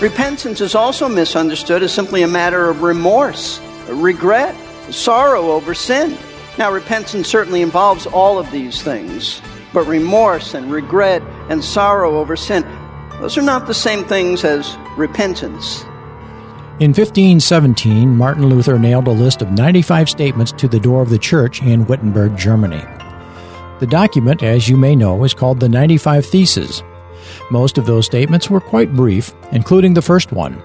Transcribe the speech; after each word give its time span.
Repentance 0.00 0.60
is 0.60 0.74
also 0.74 1.08
misunderstood 1.08 1.82
as 1.82 1.92
simply 1.92 2.22
a 2.22 2.28
matter 2.28 2.70
of 2.70 2.82
remorse, 2.82 3.60
regret, 3.88 4.54
sorrow 4.90 5.50
over 5.50 5.74
sin. 5.74 6.16
Now, 6.56 6.72
repentance 6.72 7.28
certainly 7.28 7.62
involves 7.62 8.06
all 8.06 8.38
of 8.38 8.50
these 8.50 8.82
things, 8.82 9.42
but 9.72 9.86
remorse 9.86 10.54
and 10.54 10.70
regret 10.70 11.22
and 11.48 11.64
sorrow 11.64 12.18
over 12.18 12.36
sin, 12.36 12.64
those 13.20 13.36
are 13.36 13.42
not 13.42 13.66
the 13.66 13.74
same 13.74 14.04
things 14.04 14.44
as 14.44 14.76
repentance. 14.96 15.82
In 16.78 16.90
1517, 16.90 18.16
Martin 18.16 18.46
Luther 18.46 18.78
nailed 18.78 19.08
a 19.08 19.10
list 19.10 19.42
of 19.42 19.50
95 19.50 20.08
statements 20.08 20.52
to 20.52 20.68
the 20.68 20.78
door 20.78 21.02
of 21.02 21.10
the 21.10 21.18
church 21.18 21.60
in 21.60 21.86
Wittenberg, 21.86 22.36
Germany. 22.36 22.84
The 23.80 23.86
document, 23.86 24.42
as 24.42 24.68
you 24.68 24.76
may 24.76 24.96
know, 24.96 25.22
is 25.24 25.34
called 25.34 25.60
the 25.60 25.68
95 25.68 26.26
Theses. 26.26 26.82
Most 27.50 27.78
of 27.78 27.86
those 27.86 28.06
statements 28.06 28.50
were 28.50 28.60
quite 28.60 28.94
brief, 28.94 29.32
including 29.52 29.94
the 29.94 30.02
first 30.02 30.32
one. 30.32 30.60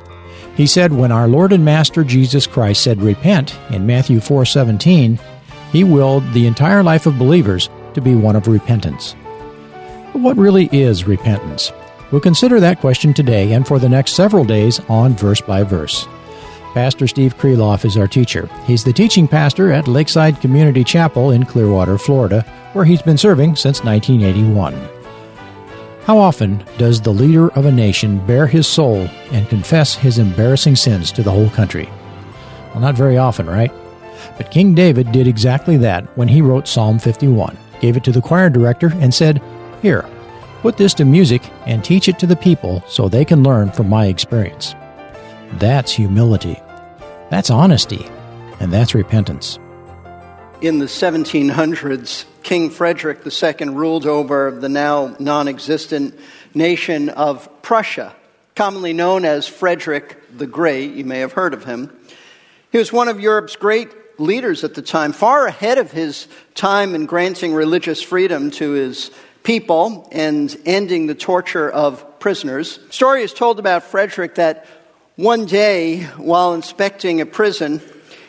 He 0.56 0.67
said 0.67 0.94
when 0.94 1.11
our 1.11 1.28
Lord 1.28 1.52
and 1.52 1.66
Master 1.66 2.03
Jesus 2.03 2.47
Christ 2.47 2.84
said 2.84 3.02
repent 3.02 3.58
in 3.69 3.86
Matthew 3.86 4.19
4:17, 4.19 5.19
he 5.72 5.84
willed 5.84 6.23
the 6.34 6.47
entire 6.47 6.84
life 6.84 7.06
of 7.06 7.17
believers 7.17 7.69
to 7.94 8.02
be 8.02 8.16
one 8.16 8.36
of 8.36 8.47
repentance. 8.47 9.16
But 10.11 10.22
what 10.22 10.38
really 10.38 10.69
is 10.72 11.08
repentance? 11.08 11.72
We'll 12.11 12.22
consider 12.22 12.59
that 12.59 12.80
question 12.80 13.14
today 13.14 13.53
and 13.53 13.67
for 13.67 13.80
the 13.80 13.89
next 13.89 14.14
several 14.14 14.45
days 14.45 14.80
on 14.89 15.16
Verse 15.16 15.41
by 15.41 15.64
Verse. 15.64 16.08
Pastor 16.73 17.07
Steve 17.07 17.38
Kreloff 17.38 17.85
is 17.85 17.97
our 17.97 18.07
teacher. 18.07 18.49
He's 18.66 18.83
the 18.83 18.91
teaching 18.91 19.27
pastor 19.27 19.71
at 19.71 19.88
Lakeside 19.88 20.41
Community 20.41 20.83
Chapel 20.83 21.29
in 21.29 21.45
Clearwater, 21.45 21.99
Florida, 21.99 22.41
where 22.73 22.83
he's 22.83 23.02
been 23.03 23.17
serving 23.17 23.55
since 23.55 23.83
1981. 23.83 24.73
How 26.05 26.17
often 26.17 26.66
does 26.79 26.99
the 26.99 27.13
leader 27.13 27.49
of 27.49 27.67
a 27.67 27.71
nation 27.71 28.25
bare 28.25 28.47
his 28.47 28.66
soul 28.66 29.07
and 29.31 29.47
confess 29.49 29.94
his 29.94 30.17
embarrassing 30.17 30.75
sins 30.75 31.11
to 31.11 31.21
the 31.21 31.29
whole 31.29 31.51
country? 31.51 31.88
Well, 32.71 32.79
not 32.79 32.95
very 32.95 33.19
often, 33.19 33.45
right? 33.45 33.71
But 34.35 34.49
King 34.49 34.73
David 34.73 35.11
did 35.11 35.27
exactly 35.27 35.77
that 35.77 36.05
when 36.17 36.27
he 36.27 36.41
wrote 36.41 36.67
Psalm 36.67 36.97
51, 36.97 37.55
gave 37.81 37.97
it 37.97 38.03
to 38.05 38.11
the 38.11 38.21
choir 38.21 38.49
director, 38.49 38.91
and 38.95 39.13
said, 39.13 39.44
Here, 39.83 40.09
put 40.63 40.77
this 40.77 40.95
to 40.95 41.05
music 41.05 41.47
and 41.67 41.83
teach 41.83 42.07
it 42.09 42.17
to 42.17 42.25
the 42.25 42.35
people 42.35 42.83
so 42.88 43.07
they 43.07 43.25
can 43.25 43.44
learn 43.44 43.71
from 43.71 43.89
my 43.89 44.07
experience. 44.07 44.73
That's 45.59 45.92
humility. 45.92 46.59
That's 47.30 47.50
honesty. 47.50 48.06
And 48.59 48.72
that's 48.72 48.96
repentance. 48.96 49.59
In 50.62 50.80
the 50.80 50.86
1700s, 50.86 52.26
King 52.44 52.70
Frederick 52.70 53.20
II 53.26 53.70
ruled 53.70 54.06
over 54.06 54.52
the 54.52 54.70
now 54.70 55.16
non 55.20 55.48
existent 55.48 56.18
nation 56.53 57.09
of 57.09 57.50
Prussia, 57.62 58.16
commonly 58.56 58.94
known 58.94 59.25
as 59.25 59.47
Frederick 59.47 60.18
the 60.38 60.47
Great. 60.47 60.94
You 60.94 61.06
may 61.06 61.19
have 61.19 61.34
heard 61.34 61.53
of 61.53 61.66
him. 61.66 61.96
He 62.72 62.78
was 62.78 62.92
one 62.92 63.08
of 63.08 63.19
Europe's 63.19 63.56
great 63.56 63.90
leaders 64.19 64.63
at 64.63 64.74
the 64.74 64.81
time, 64.81 65.12
far 65.12 65.47
ahead 65.47 65.78
of 65.78 65.92
his 65.92 66.28
time 66.56 66.96
in 66.96 67.06
granting 67.06 67.53
religious 67.53 68.02
freedom 68.02 68.52
to 68.52 68.72
his 68.72 69.12
people 69.44 70.08
and 70.12 70.56
ending 70.66 71.08
the 71.08 71.16
torture 71.16 71.69
of 71.69 72.19
prisoners. 72.19 72.80
Story 72.90 73.24
is 73.24 73.34
told 73.34 73.59
about 73.59 73.84
Frederick 73.84 74.36
that 74.36 74.66
one 75.16 75.46
day, 75.46 76.03
while 76.18 76.53
inspecting 76.53 77.22
a 77.22 77.25
prison, 77.25 77.81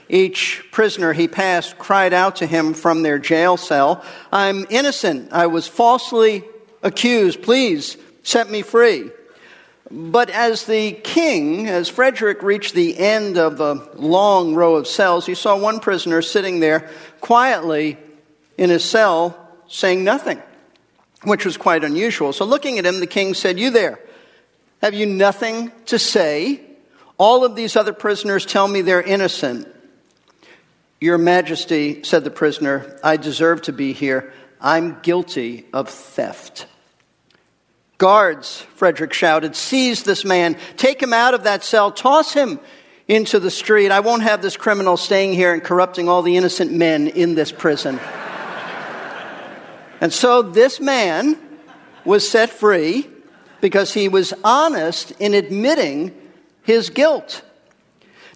each 0.09 0.63
prisoner 0.71 1.15
he 1.15 1.29
passed 1.29 1.79
cried 1.79 2.13
out 2.13 2.37
to 2.37 2.47
him 2.47 2.75
from 2.75 3.03
their 3.03 3.19
jail 3.19 3.57
cell, 3.57 4.05
I'm 4.31 4.67
innocent. 4.69 5.33
I 5.33 5.47
was 5.47 5.67
falsely 5.67 6.45
accused. 6.83 7.43
Please 7.43 7.97
set 8.23 8.51
me 8.51 8.61
free. 8.61 9.11
But 9.91 10.29
as 10.29 10.67
the 10.67 10.93
king, 10.93 11.69
as 11.69 11.89
Frederick 11.89 12.43
reached 12.43 12.75
the 12.75 12.99
end 12.99 13.39
of 13.39 13.57
the 13.57 13.77
long 13.95 14.55
row 14.55 14.77
of 14.77 14.87
cells, 14.87 15.25
he 15.25 15.35
saw 15.35 15.57
one 15.59 15.81
prisoner 15.81 16.21
sitting 16.21 16.61
there 16.61 16.91
quietly 17.21 17.97
in 18.59 18.71
his 18.71 18.85
cell 18.85 19.39
saying 19.69 20.05
nothing, 20.05 20.43
which 21.23 21.45
was 21.47 21.57
quite 21.57 21.83
unusual. 21.83 22.33
So 22.33 22.45
looking 22.45 22.79
at 22.79 22.87
him, 22.87 23.01
the 23.01 23.07
king 23.07 23.33
said, 23.35 23.59
You 23.59 23.71
there, 23.71 23.99
have 24.83 24.93
you 24.93 25.07
nothing 25.07 25.73
to 25.87 25.99
say? 25.99 26.61
All 27.19 27.45
of 27.45 27.55
these 27.55 27.77
other 27.77 27.93
prisoners 27.93 28.45
tell 28.45 28.67
me 28.67 28.81
they're 28.81 29.03
innocent. 29.03 29.69
Your 31.01 31.19
Majesty, 31.19 32.03
said 32.03 32.25
the 32.25 32.31
prisoner, 32.31 32.99
I 33.05 33.17
deserve 33.17 33.63
to 33.63 33.73
be 33.73 33.93
here. 33.93 34.33
I'm 34.61 35.01
guilty 35.01 35.67
of 35.73 35.89
theft. 35.89 36.67
Guards, 37.99 38.61
Frederick 38.75 39.13
shouted, 39.13 39.55
seize 39.55 40.03
this 40.03 40.25
man, 40.25 40.57
take 40.77 41.03
him 41.03 41.13
out 41.13 41.35
of 41.35 41.45
that 41.45 41.63
cell, 41.63 41.93
toss 41.93 42.33
him 42.33 42.59
into 43.07 43.39
the 43.39 43.51
street. 43.51 43.91
I 43.93 44.01
won't 44.01 44.23
have 44.23 44.43
this 44.43 44.57
criminal 44.57 44.97
staying 44.97 45.35
here 45.35 45.53
and 45.53 45.63
corrupting 45.63 46.09
all 46.09 46.23
the 46.23 46.37
innocent 46.37 46.73
men 46.73 47.07
in 47.07 47.35
this 47.35 47.53
prison. 47.53 48.01
and 50.01 50.13
so 50.13 50.43
this 50.43 50.81
man 50.81 51.39
was 52.05 52.29
set 52.29 52.51
free 52.51 53.09
because 53.61 53.95
he 53.95 54.09
was 54.09 54.35
honest 54.43 55.13
in 55.21 55.35
admitting 55.35 56.24
his 56.65 56.91
guilt. 56.91 57.43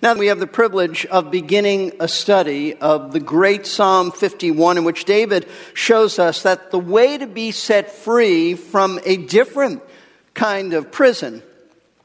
Now 0.00 0.14
we 0.14 0.28
have 0.28 0.38
the 0.38 0.46
privilege 0.46 1.06
of 1.06 1.32
beginning 1.32 1.92
a 1.98 2.06
study 2.06 2.74
of 2.76 3.12
the 3.12 3.18
great 3.18 3.66
Psalm 3.66 4.12
51 4.12 4.78
in 4.78 4.84
which 4.84 5.04
David 5.04 5.48
shows 5.74 6.20
us 6.20 6.42
that 6.42 6.70
the 6.70 6.78
way 6.78 7.18
to 7.18 7.26
be 7.26 7.50
set 7.50 7.90
free 7.90 8.54
from 8.54 9.00
a 9.04 9.16
different 9.16 9.82
kind 10.34 10.72
of 10.72 10.92
prison 10.92 11.42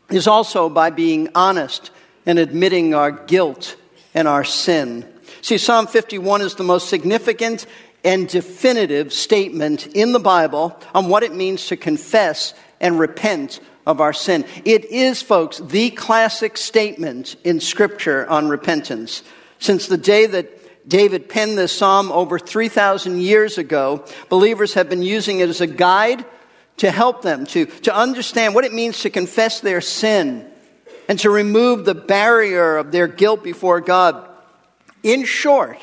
is 0.09 0.27
also 0.27 0.69
by 0.69 0.89
being 0.89 1.29
honest 1.35 1.91
and 2.25 2.39
admitting 2.39 2.95
our 2.95 3.11
guilt 3.11 3.75
and 4.15 4.27
our 4.27 4.43
sin. 4.43 5.07
See, 5.41 5.59
Psalm 5.59 5.85
51 5.85 6.41
is 6.41 6.55
the 6.55 6.63
most 6.63 6.89
significant 6.89 7.67
and 8.03 8.27
definitive 8.27 9.13
statement 9.13 9.87
in 9.87 10.13
the 10.13 10.19
Bible 10.19 10.79
on 10.95 11.09
what 11.09 11.21
it 11.21 11.33
means 11.33 11.67
to 11.67 11.77
confess 11.77 12.55
and 12.81 12.99
repent 12.99 13.59
of 13.85 14.01
our 14.01 14.13
sin. 14.13 14.45
It 14.65 14.85
is, 14.85 15.21
folks, 15.21 15.59
the 15.59 15.91
classic 15.91 16.57
statement 16.57 17.35
in 17.43 17.59
Scripture 17.59 18.27
on 18.29 18.49
repentance. 18.49 19.23
Since 19.59 19.87
the 19.87 19.97
day 19.97 20.25
that 20.25 20.87
David 20.87 21.29
penned 21.29 21.57
this 21.57 21.75
psalm 21.75 22.11
over 22.11 22.39
3,000 22.39 23.21
years 23.21 23.57
ago, 23.57 24.03
believers 24.29 24.73
have 24.73 24.89
been 24.89 25.03
using 25.03 25.39
it 25.39 25.49
as 25.49 25.61
a 25.61 25.67
guide 25.67 26.25
to 26.77 26.91
help 26.91 27.21
them 27.21 27.45
to, 27.47 27.65
to 27.65 27.95
understand 27.95 28.55
what 28.55 28.65
it 28.65 28.73
means 28.73 29.01
to 29.01 29.09
confess 29.09 29.59
their 29.59 29.81
sin 29.81 30.49
and 31.07 31.19
to 31.19 31.29
remove 31.29 31.85
the 31.85 31.95
barrier 31.95 32.77
of 32.77 32.91
their 32.91 33.07
guilt 33.07 33.43
before 33.43 33.81
God. 33.81 34.29
In 35.03 35.25
short, 35.25 35.77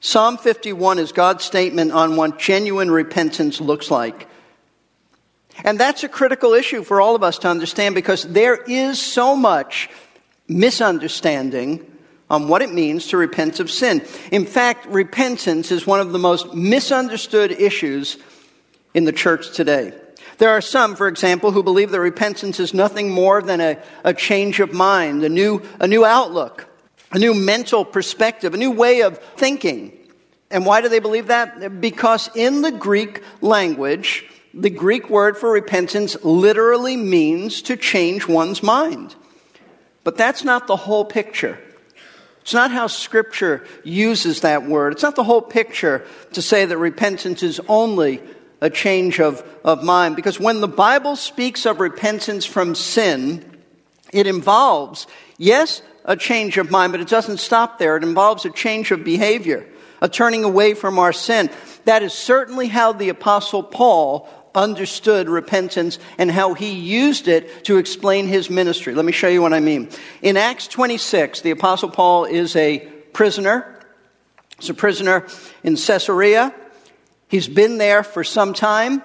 Psalm 0.00 0.38
51 0.38 0.98
is 0.98 1.12
God's 1.12 1.44
statement 1.44 1.92
on 1.92 2.16
what 2.16 2.38
genuine 2.38 2.90
repentance 2.90 3.60
looks 3.60 3.90
like. 3.90 4.28
And 5.64 5.78
that's 5.78 6.04
a 6.04 6.08
critical 6.08 6.54
issue 6.54 6.82
for 6.82 7.00
all 7.00 7.14
of 7.14 7.22
us 7.22 7.38
to 7.38 7.48
understand 7.48 7.94
because 7.94 8.24
there 8.24 8.56
is 8.56 9.00
so 9.00 9.36
much 9.36 9.88
misunderstanding 10.48 11.86
on 12.28 12.48
what 12.48 12.62
it 12.62 12.72
means 12.72 13.08
to 13.08 13.16
repent 13.16 13.60
of 13.60 13.70
sin. 13.70 14.04
In 14.30 14.46
fact, 14.46 14.86
repentance 14.86 15.72
is 15.72 15.86
one 15.86 16.00
of 16.00 16.12
the 16.12 16.18
most 16.18 16.54
misunderstood 16.54 17.50
issues 17.50 18.18
in 18.94 19.04
the 19.04 19.12
church 19.12 19.50
today. 19.50 19.92
There 20.38 20.50
are 20.50 20.60
some, 20.60 20.96
for 20.96 21.08
example, 21.08 21.50
who 21.50 21.62
believe 21.62 21.90
that 21.90 22.00
repentance 22.00 22.60
is 22.60 22.72
nothing 22.72 23.10
more 23.10 23.42
than 23.42 23.60
a, 23.60 23.78
a 24.04 24.14
change 24.14 24.60
of 24.60 24.72
mind, 24.72 25.22
a 25.24 25.28
new, 25.28 25.62
a 25.80 25.86
new 25.86 26.04
outlook, 26.04 26.66
a 27.12 27.18
new 27.18 27.34
mental 27.34 27.84
perspective, 27.84 28.54
a 28.54 28.56
new 28.56 28.70
way 28.70 29.02
of 29.02 29.18
thinking. 29.18 29.92
And 30.50 30.64
why 30.64 30.80
do 30.80 30.88
they 30.88 30.98
believe 30.98 31.26
that? 31.26 31.80
Because 31.80 32.30
in 32.34 32.62
the 32.62 32.72
Greek 32.72 33.22
language, 33.40 34.24
the 34.52 34.70
Greek 34.70 35.08
word 35.08 35.36
for 35.36 35.50
repentance 35.50 36.16
literally 36.24 36.96
means 36.96 37.62
to 37.62 37.76
change 37.76 38.26
one's 38.26 38.62
mind. 38.62 39.14
But 40.02 40.16
that's 40.16 40.44
not 40.44 40.66
the 40.66 40.76
whole 40.76 41.04
picture. 41.04 41.58
It's 42.40 42.54
not 42.54 42.70
how 42.70 42.86
Scripture 42.86 43.64
uses 43.84 44.40
that 44.40 44.64
word. 44.64 44.92
It's 44.92 45.02
not 45.02 45.14
the 45.14 45.24
whole 45.24 45.42
picture 45.42 46.04
to 46.32 46.42
say 46.42 46.64
that 46.64 46.78
repentance 46.78 47.42
is 47.42 47.60
only 47.68 48.22
a 48.60 48.70
change 48.70 49.20
of, 49.20 49.44
of 49.64 49.84
mind. 49.84 50.16
Because 50.16 50.40
when 50.40 50.60
the 50.60 50.68
Bible 50.68 51.16
speaks 51.16 51.66
of 51.66 51.80
repentance 51.80 52.44
from 52.44 52.74
sin, 52.74 53.44
it 54.12 54.26
involves, 54.26 55.06
yes, 55.38 55.82
a 56.04 56.16
change 56.16 56.56
of 56.58 56.70
mind, 56.70 56.92
but 56.92 57.00
it 57.00 57.08
doesn't 57.08 57.38
stop 57.38 57.78
there. 57.78 57.96
It 57.96 58.02
involves 58.02 58.44
a 58.44 58.50
change 58.50 58.90
of 58.90 59.04
behavior, 59.04 59.66
a 60.00 60.08
turning 60.08 60.44
away 60.44 60.74
from 60.74 60.98
our 60.98 61.12
sin. 61.12 61.50
That 61.84 62.02
is 62.02 62.12
certainly 62.12 62.68
how 62.68 62.92
the 62.92 63.10
Apostle 63.10 63.62
Paul 63.62 64.28
understood 64.54 65.28
repentance 65.28 65.98
and 66.18 66.30
how 66.30 66.54
he 66.54 66.72
used 66.72 67.28
it 67.28 67.64
to 67.64 67.78
explain 67.78 68.26
his 68.26 68.50
ministry. 68.50 68.94
Let 68.94 69.04
me 69.04 69.12
show 69.12 69.28
you 69.28 69.42
what 69.42 69.52
I 69.52 69.60
mean. 69.60 69.88
In 70.22 70.36
Acts 70.36 70.66
26, 70.68 71.42
the 71.42 71.50
Apostle 71.50 71.90
Paul 71.90 72.24
is 72.24 72.56
a 72.56 72.78
prisoner. 73.12 73.80
He's 74.58 74.70
a 74.70 74.74
prisoner 74.74 75.26
in 75.62 75.76
Caesarea. 75.76 76.54
He's 77.28 77.48
been 77.48 77.78
there 77.78 78.02
for 78.02 78.24
some 78.24 78.54
time. 78.54 79.02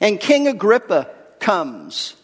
And 0.00 0.18
King 0.18 0.48
Agrippa 0.48 1.10
comes. 1.38 2.14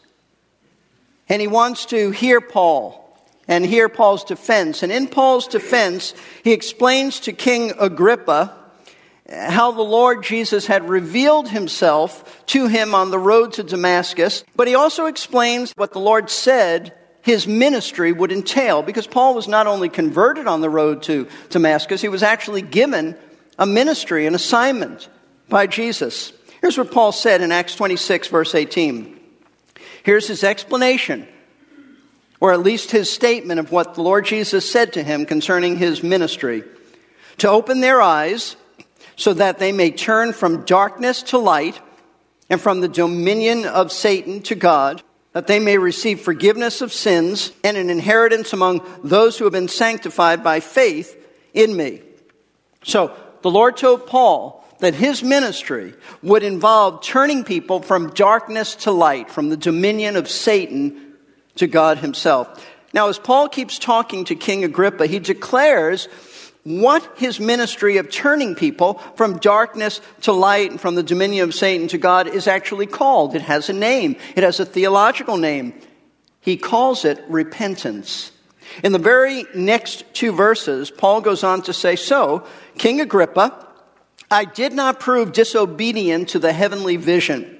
And 1.28 1.40
he 1.40 1.48
wants 1.48 1.86
to 1.86 2.10
hear 2.10 2.40
Paul 2.40 3.00
and 3.46 3.64
hear 3.64 3.88
Paul's 3.88 4.24
defense. 4.24 4.82
And 4.82 4.90
in 4.90 5.06
Paul's 5.06 5.48
defense, 5.48 6.14
he 6.42 6.52
explains 6.52 7.20
to 7.20 7.32
King 7.32 7.72
Agrippa 7.78 8.63
how 9.30 9.72
the 9.72 9.82
Lord 9.82 10.22
Jesus 10.22 10.66
had 10.66 10.88
revealed 10.88 11.48
himself 11.48 12.44
to 12.46 12.66
him 12.66 12.94
on 12.94 13.10
the 13.10 13.18
road 13.18 13.54
to 13.54 13.62
Damascus, 13.62 14.44
but 14.54 14.68
he 14.68 14.74
also 14.74 15.06
explains 15.06 15.72
what 15.72 15.92
the 15.92 16.00
Lord 16.00 16.28
said 16.30 16.94
his 17.22 17.46
ministry 17.46 18.12
would 18.12 18.30
entail, 18.30 18.82
because 18.82 19.06
Paul 19.06 19.34
was 19.34 19.48
not 19.48 19.66
only 19.66 19.88
converted 19.88 20.46
on 20.46 20.60
the 20.60 20.68
road 20.68 21.02
to 21.04 21.26
Damascus, 21.48 22.02
he 22.02 22.08
was 22.08 22.22
actually 22.22 22.60
given 22.60 23.16
a 23.58 23.64
ministry, 23.64 24.26
an 24.26 24.34
assignment 24.34 25.08
by 25.48 25.66
Jesus. 25.66 26.34
Here's 26.60 26.76
what 26.76 26.92
Paul 26.92 27.12
said 27.12 27.40
in 27.40 27.50
Acts 27.50 27.76
26, 27.76 28.28
verse 28.28 28.54
18. 28.54 29.18
Here's 30.02 30.28
his 30.28 30.44
explanation, 30.44 31.26
or 32.40 32.52
at 32.52 32.60
least 32.60 32.90
his 32.90 33.10
statement 33.10 33.58
of 33.58 33.72
what 33.72 33.94
the 33.94 34.02
Lord 34.02 34.26
Jesus 34.26 34.70
said 34.70 34.92
to 34.92 35.02
him 35.02 35.24
concerning 35.24 35.76
his 35.76 36.02
ministry. 36.02 36.62
To 37.38 37.48
open 37.48 37.80
their 37.80 38.02
eyes, 38.02 38.56
so 39.16 39.34
that 39.34 39.58
they 39.58 39.72
may 39.72 39.90
turn 39.90 40.32
from 40.32 40.64
darkness 40.64 41.22
to 41.22 41.38
light 41.38 41.80
and 42.50 42.60
from 42.60 42.80
the 42.80 42.88
dominion 42.88 43.64
of 43.64 43.92
Satan 43.92 44.42
to 44.42 44.54
God, 44.54 45.02
that 45.32 45.46
they 45.46 45.58
may 45.58 45.78
receive 45.78 46.20
forgiveness 46.20 46.80
of 46.80 46.92
sins 46.92 47.52
and 47.62 47.76
an 47.76 47.90
inheritance 47.90 48.52
among 48.52 48.86
those 49.02 49.38
who 49.38 49.44
have 49.44 49.52
been 49.52 49.68
sanctified 49.68 50.44
by 50.44 50.60
faith 50.60 51.16
in 51.52 51.76
me. 51.76 52.02
So 52.82 53.16
the 53.42 53.50
Lord 53.50 53.76
told 53.76 54.06
Paul 54.06 54.64
that 54.80 54.94
his 54.94 55.22
ministry 55.22 55.94
would 56.22 56.42
involve 56.42 57.02
turning 57.02 57.44
people 57.44 57.80
from 57.80 58.10
darkness 58.10 58.74
to 58.76 58.90
light, 58.90 59.30
from 59.30 59.48
the 59.48 59.56
dominion 59.56 60.16
of 60.16 60.28
Satan 60.28 61.14
to 61.56 61.66
God 61.66 61.98
himself. 61.98 62.66
Now, 62.92 63.08
as 63.08 63.18
Paul 63.18 63.48
keeps 63.48 63.78
talking 63.78 64.24
to 64.26 64.36
King 64.36 64.62
Agrippa, 64.62 65.06
he 65.06 65.18
declares 65.18 66.08
what 66.64 67.06
his 67.18 67.38
ministry 67.38 67.98
of 67.98 68.10
turning 68.10 68.54
people 68.54 68.94
from 69.16 69.38
darkness 69.38 70.00
to 70.22 70.32
light 70.32 70.70
and 70.70 70.80
from 70.80 70.94
the 70.94 71.02
dominion 71.02 71.44
of 71.44 71.54
Satan 71.54 71.88
to 71.88 71.98
God 71.98 72.26
is 72.26 72.46
actually 72.46 72.86
called. 72.86 73.36
It 73.36 73.42
has 73.42 73.68
a 73.68 73.74
name, 73.74 74.16
it 74.34 74.42
has 74.42 74.60
a 74.60 74.64
theological 74.64 75.36
name. 75.36 75.74
He 76.40 76.56
calls 76.56 77.04
it 77.04 77.22
repentance. 77.28 78.30
In 78.82 78.92
the 78.92 78.98
very 78.98 79.44
next 79.54 80.04
two 80.14 80.32
verses, 80.32 80.90
Paul 80.90 81.20
goes 81.20 81.44
on 81.44 81.62
to 81.62 81.72
say, 81.72 81.96
So, 81.96 82.46
King 82.76 83.00
Agrippa, 83.00 83.66
I 84.30 84.44
did 84.44 84.72
not 84.72 85.00
prove 85.00 85.32
disobedient 85.32 86.30
to 86.30 86.38
the 86.38 86.52
heavenly 86.52 86.96
vision 86.96 87.53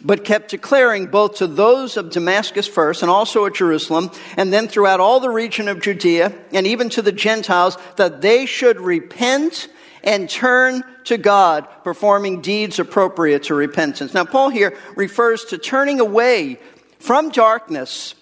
but 0.00 0.24
kept 0.24 0.50
declaring 0.50 1.06
both 1.06 1.36
to 1.36 1.46
those 1.46 1.96
of 1.96 2.10
Damascus 2.10 2.66
first 2.66 3.02
and 3.02 3.10
also 3.10 3.46
at 3.46 3.54
Jerusalem, 3.54 4.10
and 4.36 4.52
then 4.52 4.68
throughout 4.68 5.00
all 5.00 5.20
the 5.20 5.30
region 5.30 5.68
of 5.68 5.80
Judea, 5.80 6.32
and 6.52 6.66
even 6.66 6.88
to 6.90 7.02
the 7.02 7.12
Gentiles, 7.12 7.78
that 7.96 8.20
they 8.20 8.46
should 8.46 8.80
repent 8.80 9.68
and 10.04 10.30
turn 10.30 10.84
to 11.04 11.16
God, 11.18 11.66
performing 11.82 12.40
deeds 12.40 12.78
appropriate 12.78 13.44
to 13.44 13.54
repentance. 13.54 14.14
Now, 14.14 14.24
Paul 14.24 14.50
here 14.50 14.76
refers 14.94 15.44
to 15.46 15.58
turning 15.58 15.98
away 16.00 16.60
from 16.98 17.30
darkness 17.30 18.14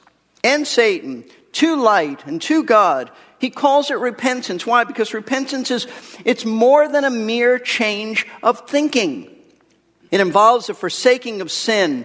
and 0.43 0.67
Satan 0.67 1.25
to 1.53 1.77
light 1.77 2.27
and 2.27 2.41
to 2.43 2.63
God. 2.63 3.11
He 3.39 3.51
calls 3.51 3.91
it 3.91 3.99
repentance. 3.99 4.67
Why? 4.67 4.85
Because 4.85 5.13
repentance 5.13 5.71
is, 5.71 5.87
it's 6.25 6.45
more 6.45 6.89
than 6.89 7.05
a 7.05 7.11
mere 7.11 7.59
change 7.59 8.27
of 8.43 8.69
thinking. 8.69 9.34
It 10.15 10.21
involves 10.21 10.69
a 10.69 10.75
forsaking 10.75 11.41
of 11.41 11.51
sin, 11.51 12.05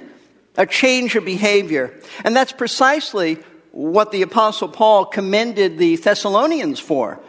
a 0.58 0.66
change 0.66 1.16
of 1.16 1.26
behavior. 1.26 1.94
And 2.24 2.36
that's 2.36 2.52
precisely 2.52 3.36
what 3.70 4.12
the 4.12 4.24
Apostle 4.24 4.68
Paul 4.68 5.06
commended 5.06 5.78
the 5.78 5.96
Thessalonians 5.96 6.80
for. 6.80 7.20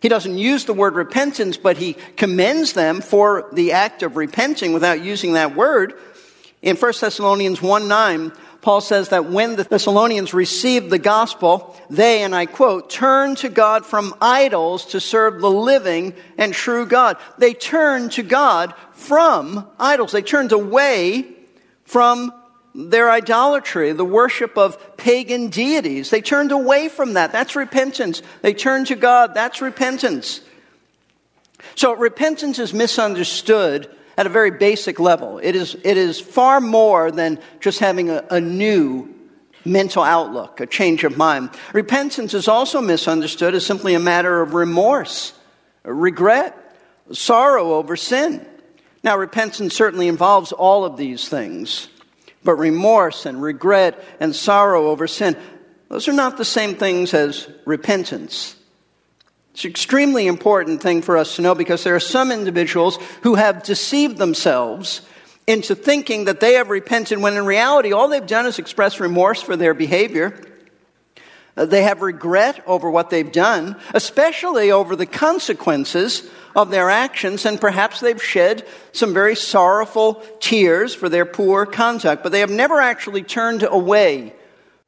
He 0.00 0.08
doesn't 0.08 0.36
use 0.36 0.64
the 0.64 0.74
word 0.74 0.96
repentance, 0.96 1.56
but 1.56 1.76
he 1.76 1.92
commends 2.16 2.72
them 2.72 3.02
for 3.02 3.48
the 3.52 3.70
act 3.70 4.02
of 4.02 4.16
repenting 4.16 4.72
without 4.72 5.00
using 5.00 5.34
that 5.34 5.54
word. 5.54 5.94
In 6.60 6.74
1 6.74 6.92
Thessalonians 7.00 7.62
1 7.62 7.86
9, 7.86 8.32
Paul 8.66 8.80
says 8.80 9.10
that 9.10 9.26
when 9.26 9.54
the 9.54 9.62
Thessalonians 9.62 10.34
received 10.34 10.90
the 10.90 10.98
gospel, 10.98 11.76
they, 11.88 12.24
and 12.24 12.34
I 12.34 12.46
quote, 12.46 12.90
turned 12.90 13.38
to 13.38 13.48
God 13.48 13.86
from 13.86 14.12
idols 14.20 14.86
to 14.86 14.98
serve 14.98 15.40
the 15.40 15.48
living 15.48 16.14
and 16.36 16.52
true 16.52 16.84
God. 16.84 17.16
They 17.38 17.54
turned 17.54 18.10
to 18.14 18.24
God 18.24 18.74
from 18.90 19.68
idols. 19.78 20.10
They 20.10 20.20
turned 20.20 20.50
away 20.50 21.26
from 21.84 22.32
their 22.74 23.08
idolatry, 23.08 23.92
the 23.92 24.04
worship 24.04 24.58
of 24.58 24.96
pagan 24.96 25.46
deities. 25.46 26.10
They 26.10 26.20
turned 26.20 26.50
away 26.50 26.88
from 26.88 27.12
that. 27.12 27.30
That's 27.30 27.54
repentance. 27.54 28.20
They 28.42 28.52
turned 28.52 28.88
to 28.88 28.96
God. 28.96 29.32
That's 29.32 29.60
repentance. 29.60 30.40
So 31.76 31.94
repentance 31.94 32.58
is 32.58 32.74
misunderstood 32.74 33.95
at 34.16 34.26
a 34.26 34.30
very 34.30 34.50
basic 34.50 34.98
level. 34.98 35.38
It 35.38 35.54
is, 35.54 35.76
it 35.84 35.96
is 35.96 36.20
far 36.20 36.60
more 36.60 37.10
than 37.10 37.38
just 37.60 37.78
having 37.78 38.10
a, 38.10 38.24
a 38.30 38.40
new 38.40 39.14
mental 39.64 40.02
outlook, 40.02 40.60
a 40.60 40.66
change 40.66 41.04
of 41.04 41.16
mind. 41.16 41.50
Repentance 41.72 42.34
is 42.34 42.48
also 42.48 42.80
misunderstood 42.80 43.54
as 43.54 43.66
simply 43.66 43.94
a 43.94 44.00
matter 44.00 44.40
of 44.40 44.54
remorse, 44.54 45.32
regret, 45.84 46.56
sorrow 47.12 47.74
over 47.74 47.96
sin. 47.96 48.46
Now, 49.02 49.16
repentance 49.16 49.74
certainly 49.74 50.08
involves 50.08 50.52
all 50.52 50.84
of 50.84 50.96
these 50.96 51.28
things, 51.28 51.88
but 52.42 52.54
remorse 52.54 53.26
and 53.26 53.42
regret 53.42 54.02
and 54.18 54.34
sorrow 54.34 54.88
over 54.88 55.06
sin, 55.06 55.36
those 55.88 56.08
are 56.08 56.12
not 56.12 56.36
the 56.36 56.44
same 56.44 56.74
things 56.74 57.14
as 57.14 57.48
repentance. 57.64 58.56
It's 59.56 59.64
an 59.64 59.70
extremely 59.70 60.26
important 60.26 60.82
thing 60.82 61.00
for 61.00 61.16
us 61.16 61.36
to 61.36 61.42
know 61.42 61.54
because 61.54 61.82
there 61.82 61.94
are 61.94 61.98
some 61.98 62.30
individuals 62.30 62.98
who 63.22 63.36
have 63.36 63.62
deceived 63.62 64.18
themselves 64.18 65.00
into 65.46 65.74
thinking 65.74 66.26
that 66.26 66.40
they 66.40 66.52
have 66.56 66.68
repented 66.68 67.18
when 67.18 67.38
in 67.38 67.46
reality 67.46 67.90
all 67.90 68.08
they've 68.08 68.26
done 68.26 68.44
is 68.44 68.58
express 68.58 69.00
remorse 69.00 69.40
for 69.40 69.56
their 69.56 69.72
behavior. 69.72 70.38
Uh, 71.56 71.64
they 71.64 71.84
have 71.84 72.02
regret 72.02 72.62
over 72.66 72.90
what 72.90 73.08
they've 73.08 73.32
done, 73.32 73.76
especially 73.94 74.72
over 74.72 74.94
the 74.94 75.06
consequences 75.06 76.28
of 76.54 76.68
their 76.68 76.90
actions, 76.90 77.46
and 77.46 77.58
perhaps 77.58 78.00
they've 78.00 78.22
shed 78.22 78.62
some 78.92 79.14
very 79.14 79.34
sorrowful 79.34 80.22
tears 80.38 80.94
for 80.94 81.08
their 81.08 81.24
poor 81.24 81.64
conduct, 81.64 82.22
but 82.22 82.30
they 82.30 82.40
have 82.40 82.50
never 82.50 82.78
actually 82.78 83.22
turned 83.22 83.62
away 83.62 84.34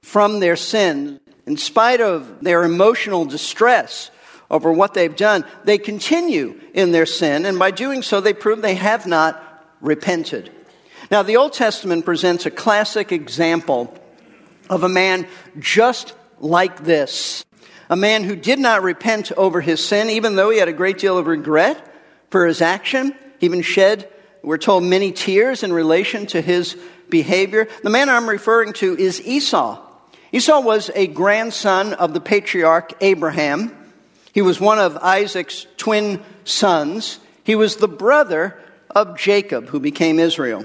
from 0.02 0.40
their 0.40 0.56
sin. 0.56 1.20
In 1.46 1.56
spite 1.56 2.02
of 2.02 2.44
their 2.44 2.64
emotional 2.64 3.24
distress, 3.24 4.10
over 4.50 4.72
what 4.72 4.94
they've 4.94 5.16
done, 5.16 5.44
they 5.64 5.78
continue 5.78 6.58
in 6.72 6.92
their 6.92 7.06
sin, 7.06 7.44
and 7.44 7.58
by 7.58 7.70
doing 7.70 8.02
so, 8.02 8.20
they 8.20 8.32
prove 8.32 8.62
they 8.62 8.74
have 8.74 9.06
not 9.06 9.42
repented. 9.80 10.50
Now, 11.10 11.22
the 11.22 11.36
Old 11.36 11.52
Testament 11.52 12.04
presents 12.04 12.46
a 12.46 12.50
classic 12.50 13.12
example 13.12 13.94
of 14.68 14.82
a 14.82 14.88
man 14.88 15.26
just 15.58 16.14
like 16.38 16.84
this. 16.84 17.44
A 17.90 17.96
man 17.96 18.24
who 18.24 18.36
did 18.36 18.58
not 18.58 18.82
repent 18.82 19.32
over 19.32 19.60
his 19.60 19.84
sin, 19.84 20.10
even 20.10 20.36
though 20.36 20.50
he 20.50 20.58
had 20.58 20.68
a 20.68 20.74
great 20.74 20.98
deal 20.98 21.16
of 21.16 21.26
regret 21.26 21.82
for 22.30 22.46
his 22.46 22.60
action. 22.60 23.14
He 23.38 23.46
even 23.46 23.62
shed, 23.62 24.10
we're 24.42 24.58
told, 24.58 24.84
many 24.84 25.12
tears 25.12 25.62
in 25.62 25.72
relation 25.72 26.26
to 26.26 26.42
his 26.42 26.76
behavior. 27.08 27.68
The 27.82 27.90
man 27.90 28.10
I'm 28.10 28.28
referring 28.28 28.74
to 28.74 28.96
is 28.98 29.22
Esau. 29.22 29.82
Esau 30.32 30.60
was 30.60 30.90
a 30.94 31.06
grandson 31.06 31.94
of 31.94 32.12
the 32.12 32.20
patriarch 32.20 32.92
Abraham. 33.00 33.74
He 34.38 34.42
was 34.42 34.60
one 34.60 34.78
of 34.78 34.96
Isaac's 34.98 35.66
twin 35.78 36.22
sons. 36.44 37.18
He 37.42 37.56
was 37.56 37.74
the 37.74 37.88
brother 37.88 38.56
of 38.88 39.18
Jacob, 39.18 39.66
who 39.66 39.80
became 39.80 40.20
Israel. 40.20 40.64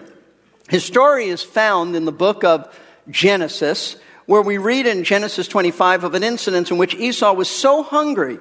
His 0.70 0.86
story 0.86 1.30
is 1.30 1.42
found 1.42 1.96
in 1.96 2.06
the 2.06 2.12
book 2.12 2.44
of 2.44 2.80
Genesis, 3.10 3.96
where 4.27 4.44
we 4.44 4.60
read 4.60 4.86
in 4.86 5.03
Genesis 5.03 5.48
25 5.48 6.03
of 6.03 6.13
an 6.13 6.22
incident 6.22 6.70
in 6.70 6.77
which 6.77 6.94
Esau 6.94 7.34
was 7.34 7.50
so 7.50 7.82
hungry 7.82 8.38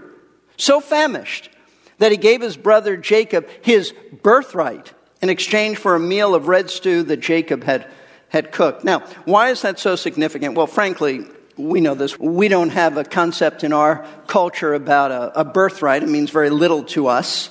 so 0.59 0.81
famished 0.81 1.49
that 1.97 2.13
he 2.13 2.19
gave 2.19 2.43
his 2.43 2.59
brother 2.59 2.99
Jacob 2.99 3.49
his 3.63 3.95
birthright 4.23 4.93
in 5.23 5.31
exchange 5.31 5.79
for 5.79 5.95
a 5.95 5.99
meal 5.99 6.35
of 6.35 6.47
red 6.47 6.69
stew 6.69 7.05
that 7.05 7.21
Jacob 7.21 7.65
had, 7.65 7.91
had 8.29 8.53
cooked. 8.53 8.85
Now, 8.85 8.99
why 9.25 9.49
is 9.49 9.63
that 9.63 9.79
so 9.79 9.97
significant? 9.97 10.57
Well, 10.57 10.67
frankly, 10.67 11.25
we 11.57 11.81
know 11.81 11.95
this. 11.95 12.19
We 12.19 12.49
don't 12.49 12.71
have 12.71 12.97
a 12.97 13.05
concept 13.05 13.65
in 13.65 13.73
our 13.73 14.07
culture 14.27 14.75
about 14.75 15.11
a, 15.11 15.41
a 15.41 15.45
birthright. 15.45 16.03
It 16.03 16.09
means 16.09 16.31
very 16.31 16.51
little 16.51 16.85
to 16.85 17.09
us. 17.09 17.51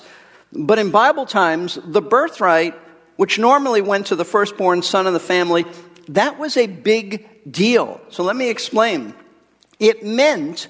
But 0.52 0.78
in 0.78 0.90
Bible 0.90 1.26
times, 1.26 1.78
the 1.82 2.02
birthright, 2.02 2.74
which 3.16 3.38
normally 3.38 3.80
went 3.80 4.08
to 4.08 4.16
the 4.16 4.24
firstborn 4.24 4.82
son 4.82 5.06
of 5.06 5.12
the 5.12 5.20
family, 5.20 5.64
that 6.08 6.38
was 6.38 6.56
a 6.56 6.66
big 6.66 7.50
deal. 7.50 8.00
So 8.10 8.22
let 8.22 8.36
me 8.36 8.50
explain. 8.50 9.14
It 9.78 10.04
meant 10.04 10.68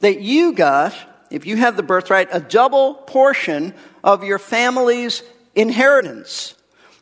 that 0.00 0.20
you 0.20 0.52
got, 0.52 0.94
if 1.30 1.46
you 1.46 1.56
have 1.56 1.76
the 1.76 1.82
birthright, 1.82 2.28
a 2.32 2.40
double 2.40 2.94
portion 2.94 3.74
of 4.04 4.24
your 4.24 4.38
family's 4.38 5.22
inheritance, 5.54 6.54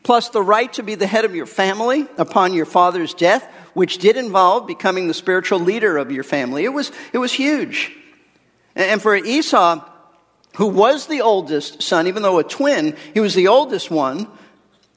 plus 0.02 0.30
the 0.30 0.42
right 0.42 0.72
to 0.74 0.82
be 0.82 0.94
the 0.94 1.06
head 1.06 1.24
of 1.24 1.34
your 1.34 1.46
family 1.46 2.06
upon 2.16 2.54
your 2.54 2.66
father's 2.66 3.14
death, 3.14 3.46
which 3.78 3.98
did 3.98 4.16
involve 4.16 4.66
becoming 4.66 5.06
the 5.06 5.14
spiritual 5.14 5.60
leader 5.60 5.98
of 5.98 6.10
your 6.10 6.24
family. 6.24 6.64
It 6.64 6.72
was, 6.72 6.90
it 7.12 7.18
was 7.18 7.32
huge. 7.32 7.92
And 8.74 9.00
for 9.00 9.14
Esau, 9.14 9.88
who 10.56 10.66
was 10.66 11.06
the 11.06 11.20
oldest 11.20 11.80
son, 11.80 12.08
even 12.08 12.24
though 12.24 12.40
a 12.40 12.44
twin, 12.44 12.96
he 13.14 13.20
was 13.20 13.36
the 13.36 13.46
oldest 13.46 13.88
one, 13.88 14.26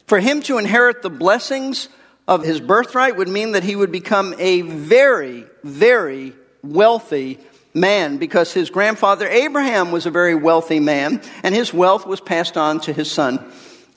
for 0.08 0.20
him 0.20 0.42
to 0.42 0.58
inherit 0.58 1.04
the 1.04 1.12
blessings 1.12 1.90
of 2.28 2.44
his 2.44 2.60
birthright 2.60 3.18
would 3.18 3.30
mean 3.30 3.52
that 3.52 3.64
he 3.64 3.76
would 3.76 3.92
become 3.92 4.34
a 4.40 4.62
very, 4.62 5.46
very 5.64 6.34
wealthy 6.64 7.38
man 7.76 8.18
because 8.18 8.52
his 8.52 8.72
grandfather 8.72 9.28
Abraham 9.28 9.92
was 9.92 10.08
a 10.08 10.12
very 10.12 10.34
wealthy 10.34 10.80
man 10.80 11.22
and 11.44 11.54
his 11.54 11.72
wealth 11.72 12.08
was 12.08 12.20
passed 12.20 12.58
on 12.58 12.80
to 12.82 12.94
his 12.94 13.12
son 13.12 13.52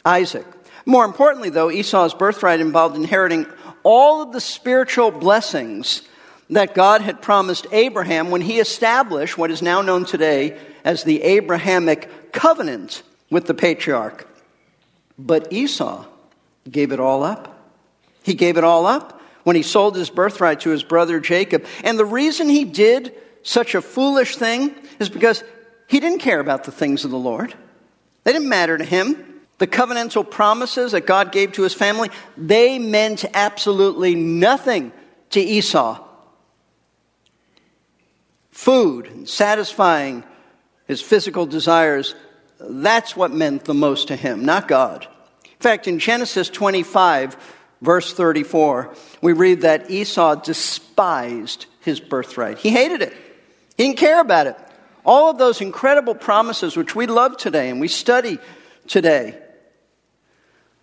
Isaac. 0.04 0.46
More 0.84 1.06
importantly, 1.06 1.48
though, 1.48 1.70
Esau's 1.70 2.12
birthright 2.12 2.60
involved 2.60 2.96
inheriting 2.96 3.46
all 3.84 4.22
of 4.22 4.32
the 4.32 4.40
spiritual 4.40 5.10
blessings 5.10 6.02
that 6.50 6.74
God 6.74 7.00
had 7.00 7.22
promised 7.22 7.66
Abraham 7.72 8.30
when 8.30 8.40
he 8.40 8.58
established 8.58 9.38
what 9.38 9.50
is 9.50 9.62
now 9.62 9.82
known 9.82 10.04
today 10.04 10.58
as 10.84 11.04
the 11.04 11.22
Abrahamic 11.22 12.32
covenant 12.32 13.02
with 13.30 13.46
the 13.46 13.54
patriarch. 13.54 14.28
But 15.18 15.52
Esau 15.52 16.04
gave 16.70 16.92
it 16.92 17.00
all 17.00 17.22
up. 17.22 17.50
He 18.22 18.34
gave 18.34 18.56
it 18.56 18.64
all 18.64 18.86
up 18.86 19.20
when 19.44 19.56
he 19.56 19.62
sold 19.62 19.96
his 19.96 20.10
birthright 20.10 20.60
to 20.60 20.70
his 20.70 20.82
brother 20.82 21.20
Jacob. 21.20 21.64
And 21.82 21.98
the 21.98 22.04
reason 22.04 22.48
he 22.48 22.64
did 22.64 23.14
such 23.42 23.74
a 23.74 23.82
foolish 23.82 24.36
thing 24.36 24.74
is 24.98 25.08
because 25.08 25.44
he 25.86 26.00
didn't 26.00 26.20
care 26.20 26.40
about 26.40 26.64
the 26.64 26.72
things 26.72 27.04
of 27.04 27.10
the 27.10 27.18
Lord. 27.18 27.54
They 28.24 28.32
didn't 28.32 28.48
matter 28.48 28.76
to 28.76 28.84
him. 28.84 29.33
The 29.58 29.66
covenantal 29.66 30.28
promises 30.28 30.92
that 30.92 31.06
God 31.06 31.30
gave 31.30 31.52
to 31.52 31.62
his 31.62 31.74
family, 31.74 32.10
they 32.36 32.78
meant 32.78 33.24
absolutely 33.34 34.14
nothing 34.14 34.92
to 35.30 35.40
Esau. 35.40 36.02
Food 38.50 39.06
and 39.06 39.28
satisfying 39.28 40.24
his 40.86 41.00
physical 41.00 41.46
desires, 41.46 42.14
that's 42.58 43.16
what 43.16 43.30
meant 43.30 43.64
the 43.64 43.74
most 43.74 44.08
to 44.08 44.16
him, 44.16 44.44
not 44.44 44.68
God. 44.68 45.06
In 45.44 45.60
fact, 45.60 45.88
in 45.88 45.98
Genesis 45.98 46.48
25, 46.48 47.36
verse 47.80 48.12
34, 48.12 48.94
we 49.22 49.32
read 49.32 49.62
that 49.62 49.90
Esau 49.90 50.36
despised 50.36 51.66
his 51.80 52.00
birthright. 52.00 52.58
He 52.58 52.70
hated 52.70 53.02
it, 53.02 53.12
he 53.76 53.84
didn't 53.84 53.98
care 53.98 54.20
about 54.20 54.46
it. 54.46 54.56
All 55.06 55.30
of 55.30 55.38
those 55.38 55.60
incredible 55.60 56.14
promises 56.14 56.76
which 56.76 56.94
we 56.96 57.06
love 57.06 57.36
today 57.36 57.68
and 57.68 57.80
we 57.80 57.88
study 57.88 58.38
today, 58.86 59.38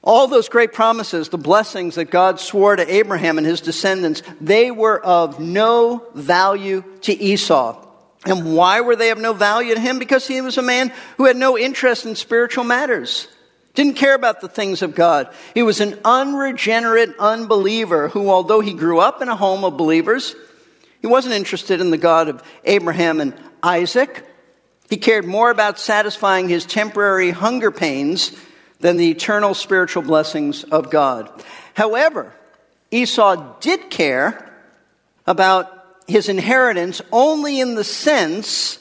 all 0.03 0.27
those 0.27 0.49
great 0.49 0.73
promises, 0.73 1.29
the 1.29 1.37
blessings 1.37 1.95
that 1.95 2.09
God 2.09 2.39
swore 2.39 2.75
to 2.75 2.93
Abraham 2.93 3.37
and 3.37 3.45
his 3.45 3.61
descendants, 3.61 4.23
they 4.39 4.71
were 4.71 4.99
of 4.99 5.39
no 5.39 6.05
value 6.15 6.83
to 7.01 7.13
Esau. 7.13 7.85
And 8.25 8.55
why 8.55 8.81
were 8.81 8.95
they 8.95 9.11
of 9.11 9.19
no 9.19 9.33
value 9.33 9.75
to 9.75 9.79
him? 9.79 9.99
Because 9.99 10.27
he 10.27 10.41
was 10.41 10.57
a 10.57 10.63
man 10.63 10.91
who 11.17 11.25
had 11.25 11.37
no 11.37 11.57
interest 11.57 12.05
in 12.05 12.15
spiritual 12.15 12.63
matters. 12.63 13.27
Didn't 13.73 13.95
care 13.95 14.15
about 14.15 14.41
the 14.41 14.49
things 14.49 14.81
of 14.81 14.95
God. 14.95 15.33
He 15.53 15.63
was 15.63 15.79
an 15.79 15.99
unregenerate 16.03 17.15
unbeliever 17.19 18.09
who, 18.09 18.29
although 18.29 18.59
he 18.59 18.73
grew 18.73 18.99
up 18.99 19.21
in 19.21 19.29
a 19.29 19.35
home 19.35 19.63
of 19.63 19.77
believers, 19.77 20.35
he 20.99 21.07
wasn't 21.07 21.35
interested 21.35 21.79
in 21.79 21.89
the 21.89 21.97
God 21.97 22.27
of 22.27 22.43
Abraham 22.63 23.21
and 23.21 23.33
Isaac. 23.63 24.25
He 24.89 24.97
cared 24.97 25.25
more 25.25 25.49
about 25.49 25.79
satisfying 25.79 26.49
his 26.49 26.65
temporary 26.65 27.31
hunger 27.31 27.71
pains 27.71 28.35
than 28.81 28.97
the 28.97 29.11
eternal 29.11 29.53
spiritual 29.53 30.03
blessings 30.03 30.63
of 30.65 30.89
God. 30.89 31.29
However, 31.73 32.33
Esau 32.91 33.59
did 33.59 33.89
care 33.89 34.51
about 35.25 35.95
his 36.07 36.27
inheritance 36.27 37.01
only 37.11 37.59
in 37.59 37.75
the 37.75 37.83
sense 37.83 38.79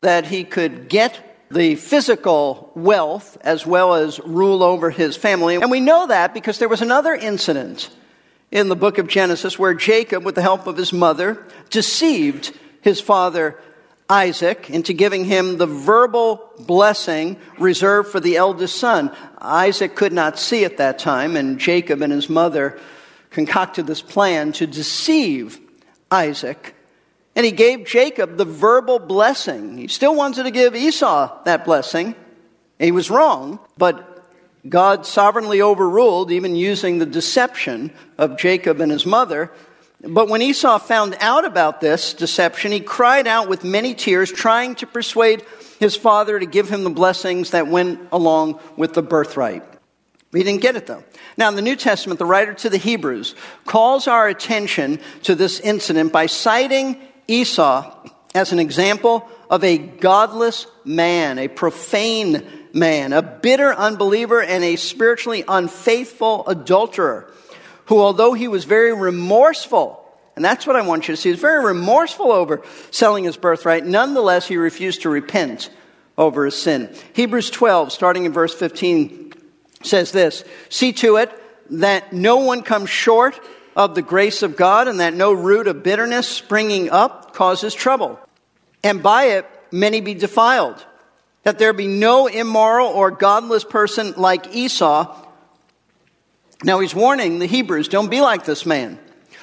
that 0.00 0.26
he 0.26 0.44
could 0.44 0.88
get 0.88 1.22
the 1.50 1.76
physical 1.76 2.72
wealth 2.74 3.38
as 3.42 3.64
well 3.64 3.94
as 3.94 4.18
rule 4.20 4.62
over 4.62 4.90
his 4.90 5.16
family. 5.16 5.54
And 5.54 5.70
we 5.70 5.80
know 5.80 6.08
that 6.08 6.34
because 6.34 6.58
there 6.58 6.68
was 6.68 6.82
another 6.82 7.14
incident 7.14 7.90
in 8.50 8.68
the 8.68 8.76
book 8.76 8.98
of 8.98 9.06
Genesis 9.06 9.58
where 9.58 9.74
Jacob, 9.74 10.24
with 10.24 10.34
the 10.34 10.42
help 10.42 10.66
of 10.66 10.76
his 10.76 10.92
mother, 10.92 11.46
deceived 11.70 12.56
his 12.80 13.00
father 13.00 13.60
Isaac 14.08 14.70
into 14.70 14.92
giving 14.92 15.24
him 15.24 15.58
the 15.58 15.66
verbal 15.66 16.50
blessing 16.58 17.36
reserved 17.58 18.10
for 18.10 18.20
the 18.20 18.36
eldest 18.36 18.76
son. 18.76 19.14
Isaac 19.38 19.96
could 19.96 20.12
not 20.12 20.38
see 20.38 20.64
at 20.64 20.76
that 20.76 20.98
time, 20.98 21.36
and 21.36 21.58
Jacob 21.58 22.02
and 22.02 22.12
his 22.12 22.28
mother 22.28 22.78
concocted 23.30 23.86
this 23.86 24.02
plan 24.02 24.52
to 24.52 24.66
deceive 24.66 25.58
Isaac 26.10 26.76
and 27.36 27.44
he 27.44 27.52
gave 27.52 27.84
Jacob 27.84 28.38
the 28.38 28.46
verbal 28.46 28.98
blessing. 28.98 29.76
He 29.76 29.88
still 29.88 30.16
wanted 30.16 30.44
to 30.44 30.50
give 30.50 30.74
Esau 30.74 31.44
that 31.44 31.66
blessing. 31.66 32.14
He 32.78 32.90
was 32.90 33.10
wrong, 33.10 33.60
but 33.76 34.24
God 34.66 35.04
sovereignly 35.04 35.60
overruled, 35.60 36.32
even 36.32 36.56
using 36.56 36.98
the 36.98 37.06
deception 37.06 37.92
of 38.16 38.38
Jacob 38.38 38.80
and 38.80 38.90
his 38.90 39.04
mother. 39.04 39.52
But 40.00 40.28
when 40.28 40.42
Esau 40.42 40.78
found 40.78 41.16
out 41.20 41.44
about 41.44 41.80
this 41.80 42.12
deception, 42.14 42.72
he 42.72 42.80
cried 42.80 43.26
out 43.26 43.48
with 43.48 43.64
many 43.64 43.94
tears, 43.94 44.30
trying 44.30 44.74
to 44.76 44.86
persuade 44.86 45.42
his 45.80 45.96
father 45.96 46.38
to 46.38 46.46
give 46.46 46.68
him 46.68 46.84
the 46.84 46.90
blessings 46.90 47.50
that 47.50 47.66
went 47.66 48.00
along 48.12 48.60
with 48.76 48.94
the 48.94 49.02
birthright. 49.02 49.62
He 50.32 50.42
didn't 50.42 50.60
get 50.60 50.76
it 50.76 50.86
though. 50.86 51.04
Now, 51.38 51.48
in 51.48 51.54
the 51.54 51.62
New 51.62 51.76
Testament, 51.76 52.18
the 52.18 52.26
writer 52.26 52.52
to 52.54 52.70
the 52.70 52.78
Hebrews 52.78 53.34
calls 53.64 54.06
our 54.06 54.28
attention 54.28 55.00
to 55.22 55.34
this 55.34 55.60
incident 55.60 56.12
by 56.12 56.26
citing 56.26 57.00
Esau 57.26 58.08
as 58.34 58.52
an 58.52 58.58
example 58.58 59.26
of 59.48 59.64
a 59.64 59.78
godless 59.78 60.66
man, 60.84 61.38
a 61.38 61.48
profane 61.48 62.46
man, 62.72 63.12
a 63.12 63.22
bitter 63.22 63.72
unbeliever, 63.72 64.42
and 64.42 64.62
a 64.62 64.76
spiritually 64.76 65.42
unfaithful 65.48 66.46
adulterer, 66.46 67.32
who, 67.86 68.00
although 68.00 68.32
he 68.32 68.48
was 68.48 68.64
very 68.64 68.92
remorseful, 68.92 70.02
and 70.34 70.44
that's 70.44 70.66
what 70.66 70.76
I 70.76 70.82
want 70.82 71.08
you 71.08 71.14
to 71.14 71.20
see, 71.20 71.30
was 71.30 71.40
very 71.40 71.64
remorseful 71.64 72.30
over 72.30 72.62
selling 72.90 73.24
his 73.24 73.36
birthright, 73.36 73.84
nonetheless, 73.84 74.46
he 74.46 74.56
refused 74.56 75.02
to 75.02 75.08
repent 75.08 75.70
over 76.18 76.44
his 76.44 76.56
sin. 76.56 76.94
Hebrews 77.14 77.50
12, 77.50 77.92
starting 77.92 78.24
in 78.24 78.32
verse 78.32 78.54
15, 78.54 79.32
says 79.82 80.12
this 80.12 80.44
See 80.68 80.92
to 80.94 81.16
it 81.16 81.32
that 81.70 82.12
no 82.12 82.38
one 82.38 82.62
comes 82.62 82.90
short 82.90 83.40
of 83.74 83.94
the 83.94 84.02
grace 84.02 84.42
of 84.42 84.56
God 84.56 84.88
and 84.88 85.00
that 85.00 85.14
no 85.14 85.32
root 85.32 85.68
of 85.68 85.82
bitterness 85.82 86.28
springing 86.28 86.90
up 86.90 87.34
causes 87.34 87.74
trouble. 87.74 88.18
And 88.82 89.02
by 89.02 89.24
it, 89.24 89.46
many 89.70 90.00
be 90.00 90.14
defiled. 90.14 90.84
That 91.42 91.58
there 91.58 91.72
be 91.72 91.86
no 91.86 92.26
immoral 92.26 92.88
or 92.88 93.10
godless 93.10 93.64
person 93.64 94.14
like 94.16 94.54
Esau. 94.54 95.25
Now 96.64 96.80
he's 96.80 96.94
warning 96.94 97.38
the 97.38 97.46
Hebrews 97.46 97.88
don't 97.88 98.10
be 98.10 98.20
like 98.20 98.44
this 98.44 98.64
man 98.64 98.98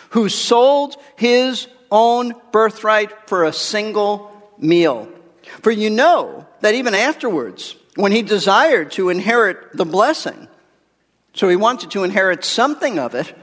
who 0.10 0.30
sold 0.30 0.96
his 1.16 1.68
own 1.92 2.34
birthright 2.52 3.30
for 3.30 3.44
a 3.44 3.54
single 3.54 4.32
meal. 4.58 5.08
For 5.62 5.72
you 5.72 5.90
know 5.90 6.48
that 6.62 6.76
even 6.76 6.96
afterwards, 6.96 7.76
when 7.96 8.12
he 8.12 8.22
desired 8.22 8.92
to 8.94 9.10
inherit 9.10 9.76
the 9.76 9.86
blessing, 9.86 10.48
so 11.34 11.50
he 11.50 11.56
wanted 11.56 11.92
to 11.92 12.04
inherit 12.04 12.44
something 12.44 13.00
of 13.00 13.16
it, 13.16 13.36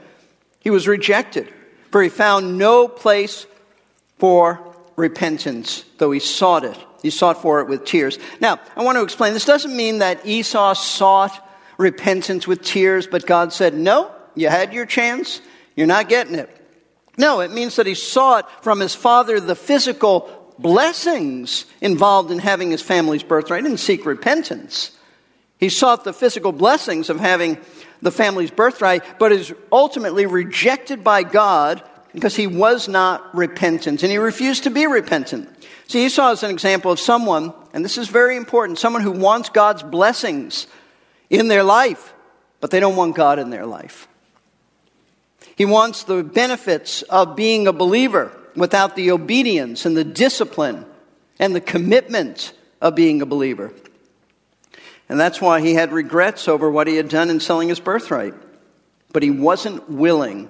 he 0.59 0.69
was 0.69 0.87
rejected, 0.87 1.51
for 1.91 2.01
he 2.01 2.09
found 2.09 2.57
no 2.57 2.87
place 2.87 3.45
for 4.17 4.75
repentance, 4.95 5.83
though 5.97 6.11
he 6.11 6.19
sought 6.19 6.63
it. 6.63 6.77
He 7.01 7.09
sought 7.09 7.41
for 7.41 7.61
it 7.61 7.67
with 7.67 7.85
tears. 7.85 8.19
Now, 8.39 8.59
I 8.75 8.83
want 8.83 8.97
to 8.97 9.03
explain 9.03 9.33
this 9.33 9.45
doesn't 9.45 9.75
mean 9.75 9.99
that 9.99 10.25
Esau 10.25 10.73
sought 10.73 11.47
repentance 11.81 12.47
with 12.47 12.61
tears, 12.61 13.07
but 13.07 13.25
God 13.25 13.51
said, 13.51 13.73
No, 13.73 14.11
you 14.35 14.49
had 14.49 14.73
your 14.73 14.85
chance, 14.85 15.41
you're 15.75 15.87
not 15.87 16.07
getting 16.07 16.35
it. 16.35 16.49
No, 17.17 17.41
it 17.41 17.51
means 17.51 17.75
that 17.75 17.87
he 17.87 17.95
sought 17.95 18.63
from 18.63 18.79
his 18.79 18.95
father 18.95 19.39
the 19.39 19.55
physical 19.55 20.53
blessings 20.57 21.65
involved 21.81 22.31
in 22.31 22.39
having 22.39 22.71
his 22.71 22.81
family's 22.81 23.23
birthright. 23.23 23.63
He 23.63 23.69
didn't 23.69 23.81
seek 23.81 24.05
repentance. 24.05 24.91
He 25.57 25.69
sought 25.69 26.03
the 26.03 26.13
physical 26.13 26.51
blessings 26.51 27.09
of 27.09 27.19
having 27.19 27.57
the 28.01 28.11
family's 28.11 28.51
birthright, 28.51 29.19
but 29.19 29.31
is 29.31 29.53
ultimately 29.71 30.25
rejected 30.25 31.03
by 31.03 31.23
God 31.23 31.83
because 32.13 32.35
he 32.35 32.47
was 32.47 32.87
not 32.87 33.35
repentant 33.35 34.03
and 34.03 34.11
he 34.11 34.17
refused 34.17 34.63
to 34.63 34.69
be 34.69 34.87
repentant. 34.87 35.49
See, 35.87 36.05
Esau 36.05 36.31
is 36.31 36.43
an 36.43 36.51
example 36.51 36.91
of 36.91 36.99
someone, 36.99 37.53
and 37.73 37.83
this 37.83 37.97
is 37.97 38.07
very 38.07 38.37
important, 38.37 38.79
someone 38.79 39.01
who 39.01 39.11
wants 39.11 39.49
God's 39.49 39.83
blessings 39.83 40.67
in 41.31 41.47
their 41.47 41.63
life, 41.63 42.13
but 42.59 42.69
they 42.69 42.79
don't 42.79 42.95
want 42.95 43.15
God 43.15 43.39
in 43.39 43.49
their 43.49 43.65
life. 43.65 44.07
He 45.55 45.65
wants 45.65 46.03
the 46.03 46.23
benefits 46.23 47.01
of 47.03 47.35
being 47.35 47.67
a 47.67 47.73
believer 47.73 48.31
without 48.55 48.95
the 48.95 49.11
obedience 49.11 49.85
and 49.85 49.95
the 49.95 50.03
discipline 50.03 50.85
and 51.39 51.55
the 51.55 51.61
commitment 51.61 52.53
of 52.81 52.95
being 52.95 53.21
a 53.21 53.25
believer. 53.25 53.73
And 55.07 55.19
that's 55.19 55.41
why 55.41 55.61
he 55.61 55.73
had 55.73 55.91
regrets 55.91 56.47
over 56.47 56.69
what 56.69 56.87
he 56.87 56.97
had 56.97 57.09
done 57.09 57.29
in 57.29 57.39
selling 57.39 57.69
his 57.69 57.79
birthright. 57.79 58.33
But 59.13 59.23
he 59.23 59.31
wasn't 59.31 59.89
willing 59.89 60.49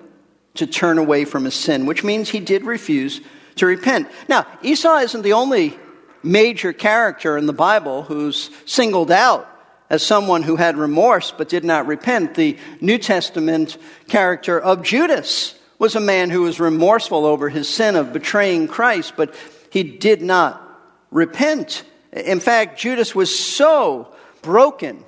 to 0.55 0.67
turn 0.67 0.97
away 0.97 1.25
from 1.25 1.45
his 1.45 1.55
sin, 1.55 1.85
which 1.85 2.03
means 2.03 2.29
he 2.29 2.39
did 2.39 2.65
refuse 2.65 3.21
to 3.55 3.65
repent. 3.65 4.07
Now, 4.27 4.45
Esau 4.61 4.97
isn't 4.97 5.21
the 5.21 5.33
only 5.33 5.77
major 6.23 6.73
character 6.73 7.37
in 7.37 7.45
the 7.45 7.53
Bible 7.53 8.03
who's 8.03 8.49
singled 8.65 9.11
out 9.11 9.47
as 9.91 10.01
someone 10.01 10.41
who 10.41 10.55
had 10.55 10.77
remorse 10.77 11.31
but 11.37 11.49
did 11.49 11.65
not 11.65 11.85
repent. 11.85 12.33
The 12.33 12.57
New 12.79 12.97
Testament 12.97 13.77
character 14.07 14.57
of 14.57 14.83
Judas 14.83 15.53
was 15.77 15.95
a 15.95 15.99
man 15.99 16.29
who 16.29 16.43
was 16.43 16.61
remorseful 16.61 17.25
over 17.25 17.49
his 17.49 17.67
sin 17.67 17.97
of 17.97 18.13
betraying 18.13 18.69
Christ, 18.69 19.13
but 19.17 19.35
he 19.69 19.83
did 19.83 20.21
not 20.21 20.65
repent. 21.11 21.83
In 22.13 22.39
fact, 22.39 22.79
Judas 22.79 23.13
was 23.13 23.37
so 23.37 24.15
broken 24.41 25.03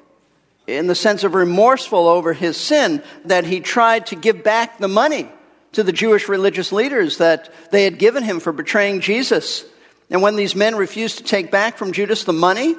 in 0.68 0.88
the 0.88 0.96
sense 0.96 1.24
of 1.24 1.34
remorseful 1.34 2.10
over 2.10 2.34
his 2.34 2.58
sin 2.58 3.02
that 3.24 3.46
he 3.46 3.62
tried 3.62 4.08
to 4.08 4.18
give 4.18 4.44
back 4.44 4.80
the 4.80 4.90
money 4.90 5.30
to 5.72 5.84
the 5.84 5.94
Jewish 5.94 6.28
religious 6.28 6.74
leaders 6.74 7.20
that 7.20 7.54
they 7.72 7.86
had 7.86 7.98
given 8.00 8.22
him 8.22 8.42
for 8.42 8.52
betraying 8.52 9.00
Jesus. 9.00 9.64
And 10.10 10.22
when 10.22 10.36
these 10.36 10.58
men 10.58 10.76
refused 10.76 11.20
to 11.20 11.24
take 11.24 11.52
back 11.52 11.78
from 11.78 11.94
Judas 11.94 12.26
the 12.26 12.34
money, 12.34 12.76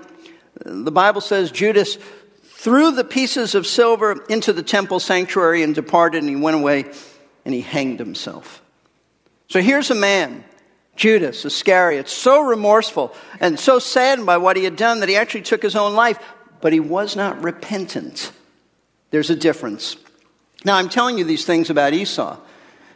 the 0.57 0.93
Bible 0.93 1.21
says 1.21 1.51
Judas 1.51 1.99
threw 2.43 2.93
the 2.93 3.05
pieces 3.05 3.55
of 3.55 3.67
silver 3.67 4.25
into 4.29 4.53
the 4.53 4.63
temple 4.63 5.01
sanctuary 5.01 5.63
and 5.63 5.75
departed, 5.75 6.23
and 6.23 6.29
he 6.29 6.37
went 6.37 6.57
away 6.57 6.85
and 7.45 7.53
he 7.53 7.61
hanged 7.61 7.99
himself. 7.99 8.63
So 9.49 9.61
here's 9.61 9.91
a 9.91 9.95
man, 9.95 10.45
Judas 10.97 11.45
Iscariot, 11.45 12.09
so 12.09 12.41
remorseful 12.41 13.15
and 13.41 13.59
so 13.59 13.79
saddened 13.79 14.27
by 14.27 14.39
what 14.39 14.57
he 14.57 14.65
had 14.65 14.77
done 14.77 15.01
that 15.01 15.09
he 15.09 15.17
actually 15.17 15.43
took 15.43 15.63
his 15.63 15.77
own 15.77 15.95
life, 15.95 16.19
but 16.61 16.73
he 16.73 16.81
was 16.81 17.17
not 17.17 17.43
repentant. 17.43 18.33
There's 19.11 19.31
a 19.31 19.37
difference. 19.37 19.97
Now, 20.65 20.77
I'm 20.77 20.89
telling 20.89 21.19
you 21.19 21.25
these 21.25 21.45
things 21.45 21.69
about 21.69 21.93
Esau 21.93 22.39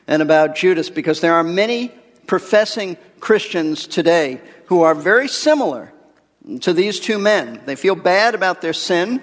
and 0.07 0.23
about 0.23 0.57
Judas 0.57 0.89
because 0.89 1.21
there 1.21 1.35
are 1.35 1.45
many 1.45 1.93
professing 2.27 2.97
Christians 3.21 3.87
today 3.87 4.41
who 4.67 4.83
are 4.83 4.95
very 4.95 5.29
similar 5.29 5.93
to 6.61 6.73
these 6.73 6.99
two 6.99 7.19
men. 7.19 7.61
They 7.65 7.77
feel 7.77 7.95
bad 7.95 8.35
about 8.35 8.61
their 8.61 8.73
sin. 8.73 9.23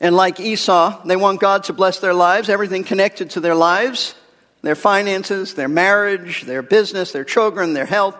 And 0.00 0.14
like 0.16 0.40
Esau, 0.40 1.04
they 1.04 1.16
want 1.16 1.40
God 1.40 1.64
to 1.64 1.72
bless 1.72 1.98
their 1.98 2.14
lives, 2.14 2.48
everything 2.48 2.84
connected 2.84 3.30
to 3.30 3.40
their 3.40 3.54
lives, 3.54 4.14
their 4.62 4.74
finances, 4.74 5.54
their 5.54 5.68
marriage, 5.68 6.42
their 6.42 6.62
business, 6.62 7.12
their 7.12 7.24
children, 7.24 7.72
their 7.72 7.86
health. 7.86 8.16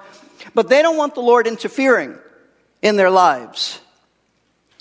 But 0.54 0.68
they 0.68 0.82
don't 0.82 0.97
want 0.97 1.14
the 1.14 1.21
Lord 1.21 1.47
interfering 1.47 2.18
in 2.82 2.97
their 2.97 3.11
lives. 3.11 3.80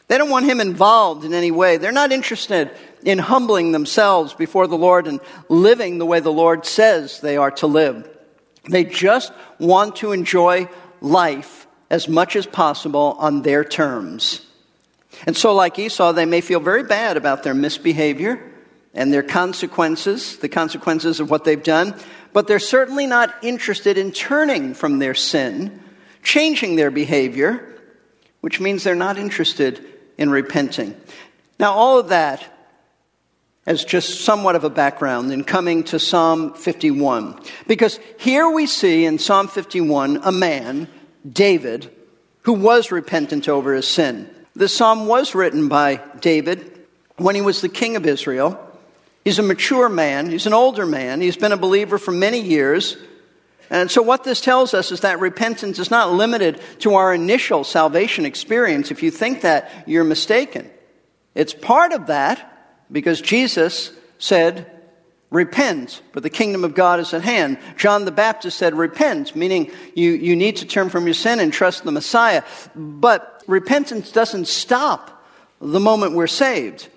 They 0.08 0.18
don't 0.18 0.30
want 0.30 0.46
Him 0.46 0.60
involved 0.60 1.24
in 1.24 1.34
any 1.34 1.52
way. 1.52 1.78
They're 1.78 1.92
not 1.92 2.12
interested 2.12 2.72
in 3.04 3.18
humbling 3.18 3.72
themselves 3.72 4.34
before 4.34 4.68
the 4.68 4.78
Lord 4.78 5.08
and 5.08 5.22
living 5.48 5.98
the 5.98 6.06
way 6.06 6.20
the 6.20 6.32
Lord 6.32 6.66
says 6.66 7.22
they 7.22 7.38
are 7.38 7.52
to 7.52 7.68
live. 7.68 8.10
They 8.70 8.84
just 8.84 9.32
want 9.58 9.98
to 9.98 10.12
enjoy 10.12 10.70
life 11.00 11.61
as 11.92 12.08
much 12.08 12.38
as 12.38 12.46
possible 12.46 13.18
on 13.20 13.42
their 13.42 13.66
terms. 13.66 14.48
And 15.28 15.36
so, 15.36 15.54
like 15.54 15.78
Esau, 15.78 16.14
they 16.14 16.26
may 16.26 16.40
feel 16.40 16.62
very 16.62 16.84
bad 16.84 17.18
about 17.18 17.44
their 17.44 17.54
misbehavior 17.54 18.42
and 18.94 19.12
their 19.12 19.22
consequences, 19.22 20.38
the 20.38 20.48
consequences 20.48 21.20
of 21.20 21.30
what 21.30 21.44
they've 21.44 21.62
done, 21.62 21.94
but 22.32 22.48
they're 22.48 22.60
certainly 22.60 23.06
not 23.06 23.36
interested 23.44 23.98
in 23.98 24.14
turning 24.14 24.74
from 24.74 25.00
their 25.00 25.14
sin, 25.14 25.84
changing 26.24 26.78
their 26.78 26.92
behavior, 26.92 27.78
which 28.40 28.62
means 28.62 28.86
they're 28.86 28.96
not 28.96 29.18
interested 29.18 29.86
in 30.18 30.30
repenting. 30.30 30.96
Now, 31.60 31.74
all 31.74 32.00
of 32.00 32.08
that 32.08 32.48
as 33.66 33.84
just 33.84 34.22
somewhat 34.22 34.56
of 34.56 34.64
a 34.64 34.70
background 34.70 35.34
in 35.34 35.44
coming 35.44 35.84
to 35.84 36.00
Psalm 36.00 36.54
51. 36.54 37.38
Because 37.68 38.00
here 38.18 38.50
we 38.50 38.66
see 38.66 39.04
in 39.04 39.20
Psalm 39.20 39.50
51 39.50 40.22
a 40.24 40.32
man, 40.32 40.88
David, 41.30 41.90
who 42.44 42.54
was 42.54 42.92
repentant 42.92 43.48
over 43.48 43.74
his 43.74 43.88
sin. 43.88 44.30
The 44.56 44.68
psalm 44.68 45.08
was 45.08 45.36
written 45.36 45.68
by 45.68 46.02
David 46.20 46.86
when 47.18 47.36
he 47.36 47.42
was 47.42 47.62
the 47.62 47.70
king 47.70 47.96
of 47.96 48.06
Israel. 48.06 48.60
He's 49.24 49.40
a 49.40 49.44
mature 49.44 49.88
man, 49.88 50.32
he's 50.32 50.48
an 50.48 50.54
older 50.54 50.86
man, 50.86 51.22
he's 51.22 51.38
been 51.38 51.52
a 51.52 51.58
believer 51.58 51.98
for 51.98 52.12
many 52.12 52.42
years. 52.42 52.98
And 53.70 53.90
so, 53.90 54.02
what 54.02 54.24
this 54.24 54.42
tells 54.42 54.74
us 54.74 54.92
is 54.92 55.02
that 55.02 55.20
repentance 55.20 55.80
is 55.80 55.92
not 55.92 56.12
limited 56.12 56.60
to 56.80 56.96
our 56.96 57.14
initial 57.14 57.64
salvation 57.64 58.26
experience. 58.26 58.92
If 58.92 59.04
you 59.04 59.12
think 59.12 59.42
that, 59.42 59.72
you're 59.86 60.04
mistaken. 60.04 60.70
It's 61.36 61.54
part 61.54 61.94
of 61.94 62.08
that, 62.08 62.84
because 62.92 63.22
Jesus 63.22 63.92
said, 64.18 64.81
Repent, 65.32 66.02
for 66.12 66.20
the 66.20 66.30
kingdom 66.30 66.66
of 66.66 66.76
God 66.76 67.00
is 67.00 67.14
at 67.14 67.22
hand. 67.22 67.58
John 67.78 68.04
the 68.04 68.12
Baptist 68.12 68.58
said, 68.58 68.76
Repent, 68.76 69.34
meaning 69.34 69.72
you, 69.96 70.12
you 70.12 70.36
need 70.36 70.58
to 70.58 70.66
turn 70.66 70.90
from 70.90 71.06
your 71.06 71.14
sin 71.14 71.40
and 71.40 71.54
trust 71.54 71.86
the 71.86 71.92
Messiah. 71.92 72.44
But 72.76 73.42
repentance 73.48 74.12
doesn't 74.12 74.50
stop 74.50 75.24
the 75.62 75.80
moment 75.80 76.16
we're 76.16 76.28
saved. 76.28 76.90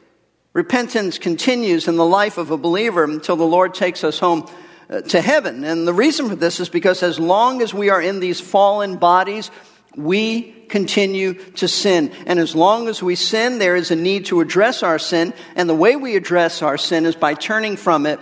Repentance 0.52 1.16
continues 1.16 1.86
in 1.86 1.96
the 1.96 2.04
life 2.04 2.36
of 2.36 2.50
a 2.50 2.58
believer 2.58 3.04
until 3.04 3.36
the 3.36 3.44
Lord 3.44 3.72
takes 3.72 4.02
us 4.02 4.18
home 4.18 4.48
uh, 4.90 5.00
to 5.02 5.20
heaven. 5.20 5.62
And 5.62 5.86
the 5.86 5.94
reason 5.94 6.28
for 6.28 6.36
this 6.36 6.58
is 6.58 6.68
because 6.68 7.04
as 7.04 7.20
long 7.20 7.62
as 7.62 7.72
we 7.72 7.88
are 7.88 8.02
in 8.02 8.18
these 8.18 8.40
fallen 8.40 8.96
bodies, 8.96 9.50
we 9.96 10.54
continue 10.68 11.34
to 11.34 11.68
sin. 11.68 12.12
And 12.26 12.38
as 12.38 12.54
long 12.54 12.88
as 12.88 13.02
we 13.02 13.14
sin, 13.14 13.58
there 13.58 13.76
is 13.76 13.90
a 13.90 13.96
need 13.96 14.26
to 14.26 14.40
address 14.40 14.82
our 14.82 14.98
sin. 14.98 15.34
And 15.56 15.68
the 15.68 15.74
way 15.74 15.96
we 15.96 16.16
address 16.16 16.62
our 16.62 16.78
sin 16.78 17.06
is 17.06 17.14
by 17.14 17.34
turning 17.34 17.76
from 17.76 18.06
it 18.06 18.20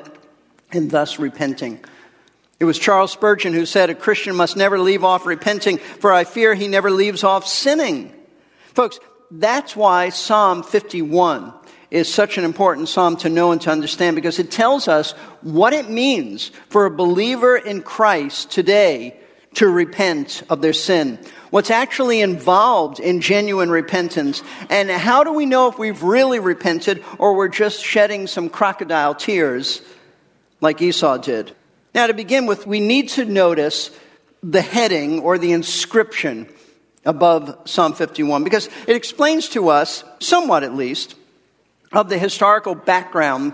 and 0.71 0.91
thus 0.91 1.19
repenting. 1.19 1.81
It 2.61 2.65
was 2.65 2.79
Charles 2.79 3.13
Spurgeon 3.13 3.55
who 3.55 3.67
said, 3.67 3.91
A 3.91 3.95
Christian 3.95 4.37
must 4.37 4.57
never 4.57 4.79
leave 4.79 5.03
off 5.03 5.27
repenting, 5.27 5.79
for 5.79 6.13
I 6.13 6.25
fear 6.25 6.55
he 6.55 6.69
never 6.69 6.91
leaves 6.91 7.25
off 7.25 7.47
sinning. 7.47 8.13
Folks, 8.75 9.01
that's 9.31 9.75
why 9.75 10.11
Psalm 10.11 10.63
51 10.63 11.53
is 11.91 12.13
such 12.13 12.39
an 12.39 12.45
important 12.45 12.89
psalm 12.89 13.17
to 13.19 13.29
know 13.29 13.53
and 13.53 13.61
to 13.63 13.71
understand 13.71 14.17
because 14.17 14.39
it 14.39 14.51
tells 14.51 14.89
us 14.89 15.13
what 15.43 15.73
it 15.73 15.91
means 15.91 16.51
for 16.69 16.87
a 16.87 16.91
believer 16.91 17.57
in 17.57 17.83
Christ 17.83 18.51
today 18.51 19.19
to 19.55 19.69
repent 19.69 20.43
of 20.49 20.63
their 20.63 20.73
sin 20.73 21.19
what's 21.53 21.71
actually 21.71 22.23
involved 22.23 22.99
in 22.99 23.21
genuine 23.21 23.71
repentance, 23.71 24.43
and 24.71 24.91
how 24.91 25.23
do 25.23 25.35
we 25.35 25.45
know 25.45 25.69
if 25.69 25.79
we've 25.79 26.03
really 26.03 26.41
repented 26.41 27.05
or 27.19 27.37
we're 27.37 27.47
just 27.47 27.85
shedding 27.85 28.27
some 28.27 28.49
crocodile 28.49 29.15
tears 29.15 29.83
like 30.63 30.81
Esau 30.81 31.19
did. 31.19 31.55
Now, 31.95 32.07
to 32.07 32.15
begin 32.15 32.47
with, 32.47 32.67
we 32.67 32.81
need 32.81 33.11
to 33.11 33.27
notice 33.27 33.91
the 34.43 34.63
heading 34.63 35.21
or 35.21 35.37
the 35.37 35.53
inscription 35.53 36.49
above 37.05 37.55
Psalm 37.67 37.93
51 37.93 38.45
because 38.45 38.71
it 38.87 38.97
explains 38.97 39.51
to 39.51 39.69
us, 39.69 40.05
somewhat 40.21 40.65
at 40.65 40.75
least, 40.75 41.17
of 41.93 42.09
the 42.09 42.17
historical 42.17 42.75
background 42.75 43.53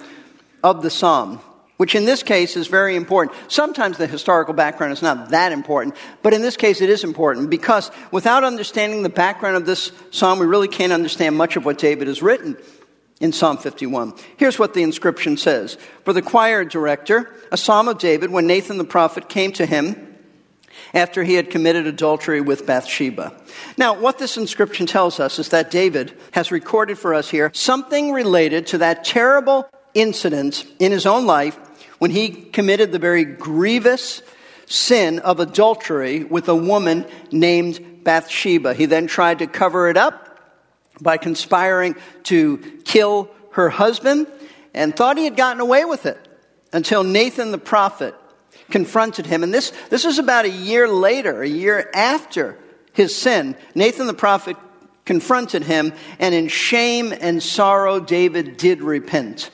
of 0.62 0.82
the 0.82 0.90
psalm 0.90 1.40
which 1.78 1.94
in 1.94 2.04
this 2.04 2.22
case 2.22 2.56
is 2.56 2.66
very 2.66 2.94
important. 2.94 3.36
Sometimes 3.48 3.96
the 3.96 4.06
historical 4.06 4.52
background 4.52 4.92
is 4.92 5.00
not 5.00 5.30
that 5.30 5.52
important, 5.52 5.96
but 6.22 6.34
in 6.34 6.42
this 6.42 6.56
case 6.56 6.80
it 6.82 6.90
is 6.90 7.04
important 7.04 7.48
because 7.48 7.90
without 8.10 8.44
understanding 8.44 9.02
the 9.02 9.08
background 9.08 9.56
of 9.56 9.64
this 9.64 9.90
psalm, 10.10 10.38
we 10.38 10.46
really 10.46 10.68
can't 10.68 10.92
understand 10.92 11.36
much 11.36 11.56
of 11.56 11.64
what 11.64 11.78
David 11.78 12.08
has 12.08 12.20
written 12.20 12.56
in 13.20 13.32
Psalm 13.32 13.56
51. 13.56 14.12
Here's 14.36 14.58
what 14.58 14.74
the 14.74 14.82
inscription 14.82 15.36
says 15.36 15.78
For 16.04 16.12
the 16.12 16.22
choir 16.22 16.64
director, 16.64 17.32
a 17.50 17.56
psalm 17.56 17.88
of 17.88 17.98
David 17.98 18.30
when 18.30 18.46
Nathan 18.46 18.78
the 18.78 18.84
prophet 18.84 19.28
came 19.28 19.52
to 19.52 19.66
him 19.66 20.04
after 20.94 21.22
he 21.22 21.34
had 21.34 21.50
committed 21.50 21.86
adultery 21.86 22.40
with 22.40 22.66
Bathsheba. 22.66 23.40
Now, 23.76 23.98
what 23.98 24.18
this 24.18 24.36
inscription 24.36 24.86
tells 24.86 25.20
us 25.20 25.38
is 25.38 25.50
that 25.50 25.70
David 25.70 26.16
has 26.32 26.50
recorded 26.50 26.98
for 26.98 27.14
us 27.14 27.28
here 27.28 27.50
something 27.52 28.12
related 28.12 28.66
to 28.68 28.78
that 28.78 29.04
terrible 29.04 29.68
incident 29.94 30.64
in 30.78 30.92
his 30.92 31.06
own 31.06 31.26
life 31.26 31.58
when 31.98 32.10
he 32.10 32.30
committed 32.30 32.92
the 32.92 32.98
very 32.98 33.24
grievous 33.24 34.22
sin 34.66 35.18
of 35.20 35.40
adultery 35.40 36.24
with 36.24 36.48
a 36.48 36.54
woman 36.54 37.06
named 37.32 38.04
Bathsheba. 38.04 38.74
He 38.74 38.86
then 38.86 39.06
tried 39.06 39.40
to 39.40 39.46
cover 39.46 39.88
it 39.88 39.96
up 39.96 40.24
by 41.00 41.16
conspiring 41.16 41.96
to 42.24 42.58
kill 42.84 43.30
her 43.52 43.70
husband 43.70 44.26
and 44.74 44.94
thought 44.94 45.18
he 45.18 45.24
had 45.24 45.36
gotten 45.36 45.60
away 45.60 45.84
with 45.84 46.06
it 46.06 46.18
until 46.72 47.02
Nathan 47.02 47.50
the 47.50 47.58
prophet 47.58 48.14
confronted 48.70 49.26
him. 49.26 49.42
And 49.42 49.52
this, 49.52 49.72
this 49.90 50.04
was 50.04 50.18
about 50.18 50.44
a 50.44 50.50
year 50.50 50.88
later, 50.88 51.42
a 51.42 51.48
year 51.48 51.90
after 51.94 52.58
his 52.92 53.14
sin. 53.16 53.56
Nathan 53.74 54.06
the 54.06 54.14
prophet 54.14 54.56
confronted 55.04 55.62
him, 55.62 55.94
and 56.18 56.34
in 56.34 56.48
shame 56.48 57.14
and 57.18 57.42
sorrow, 57.42 57.98
David 57.98 58.58
did 58.58 58.82
repent 58.82 59.50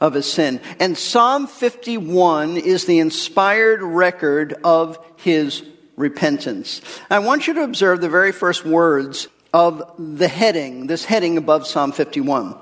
of 0.00 0.14
his 0.14 0.30
sin. 0.30 0.60
And 0.80 0.96
Psalm 0.96 1.46
51 1.46 2.56
is 2.56 2.84
the 2.84 2.98
inspired 2.98 3.82
record 3.82 4.54
of 4.64 4.98
his 5.16 5.62
repentance. 5.96 6.80
I 7.10 7.20
want 7.20 7.46
you 7.46 7.54
to 7.54 7.62
observe 7.62 8.00
the 8.00 8.08
very 8.08 8.32
first 8.32 8.64
words 8.64 9.28
of 9.52 9.82
the 9.98 10.28
heading, 10.28 10.88
this 10.88 11.04
heading 11.04 11.38
above 11.38 11.66
Psalm 11.66 11.92
51. 11.92 12.56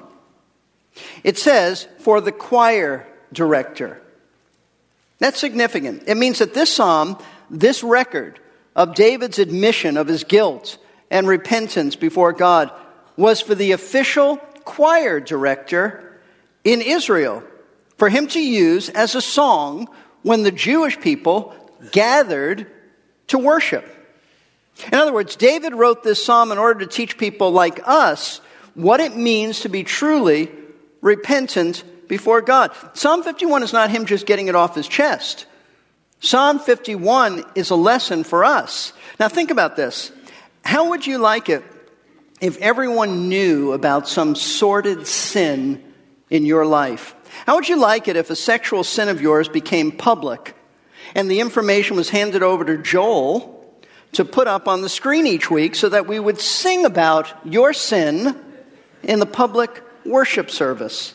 It 1.25 1.39
says, 1.39 1.89
for 2.01 2.21
the 2.21 2.33
choir 2.33 3.07
director. 3.33 4.03
That's 5.19 5.39
significant. 5.39 6.05
It 6.07 6.17
means 6.17 6.41
that 6.41 6.53
this 6.53 6.75
psalm, 6.75 7.17
this 7.49 7.83
record 7.83 8.41
of 8.77 8.95
David's 8.95 9.39
admission 9.39 9.97
of 9.97 10.09
his 10.09 10.25
guilt 10.25 10.79
and 11.11 11.27
repentance 11.27 11.97
before 11.97 12.33
God 12.33 12.71
was 13.17 13.41
for 13.41 13.55
the 13.55 13.73
official 13.73 14.37
choir 14.65 15.21
director 15.21 16.12
in 16.65 16.81
Israel, 16.81 17.43
for 17.97 18.09
him 18.09 18.27
to 18.29 18.41
use 18.41 18.89
as 18.89 19.15
a 19.15 19.21
song 19.21 19.89
when 20.23 20.43
the 20.43 20.53
Jewish 20.53 20.99
people 21.01 21.55
gathered 21.91 22.67
to 23.29 23.39
worship. 23.39 23.89
In 24.87 24.95
other 24.95 25.13
words, 25.13 25.37
David 25.37 25.75
wrote 25.75 26.03
this 26.03 26.25
psalm 26.25 26.53
in 26.53 26.59
order 26.59 26.81
to 26.81 26.87
teach 26.87 27.19
people 27.19 27.51
like 27.51 27.81
us 27.87 28.41
what 28.75 29.01
it 29.01 29.17
means 29.17 29.61
to 29.61 29.69
be 29.69 29.85
truly 29.85 30.51
repentant 31.01 31.85
before 32.09 32.41
God. 32.41 32.73
Psalm 32.95 33.23
51 33.23 33.63
is 33.63 33.73
not 33.73 33.91
him 33.91 34.07
just 34.07 34.27
getting 34.27 34.49
it 34.49 34.55
off 34.55 34.75
his 34.75 34.89
chest. 34.89 35.47
Psalm 36.21 36.59
51 36.59 37.45
is 37.55 37.71
a 37.71 37.77
lesson 37.77 38.23
for 38.23 38.45
us. 38.45 38.93
Now 39.19 39.29
think 39.29 39.51
about 39.51 39.77
this. 39.77 40.13
How 40.65 40.91
would 40.91 41.07
you 41.07 41.19
like 41.19 41.49
it 41.49 41.65
if 42.41 42.59
everyone 42.59 43.29
knew 43.29 43.73
about 43.73 44.09
some 44.09 44.35
sordid 44.35 45.07
sin 45.07 45.83
in 46.33 46.47
your 46.47 46.65
life? 46.65 47.15
How 47.47 47.57
would 47.57 47.69
you 47.69 47.77
like 47.77 48.09
it 48.09 48.17
if 48.17 48.31
a 48.31 48.37
sexual 48.37 48.85
sin 48.85 49.11
of 49.11 49.21
yours 49.21 49.49
became 49.51 49.93
public 49.93 50.57
and 51.15 51.31
the 51.31 51.41
information 51.41 51.95
was 51.95 52.09
handed 52.09 52.43
over 52.43 52.65
to 52.65 52.79
Joel 52.79 53.59
to 54.13 54.25
put 54.25 54.49
up 54.49 54.67
on 54.67 54.81
the 54.81 54.89
screen 54.89 55.27
each 55.27 55.51
week 55.51 55.75
so 55.75 55.91
that 55.91 56.07
we 56.07 56.19
would 56.19 56.41
sing 56.41 56.87
about 56.87 57.33
your 57.45 57.75
sin 57.75 58.35
in 59.03 59.19
the 59.19 59.27
public 59.27 59.83
worship 60.07 60.51
service? 60.51 61.15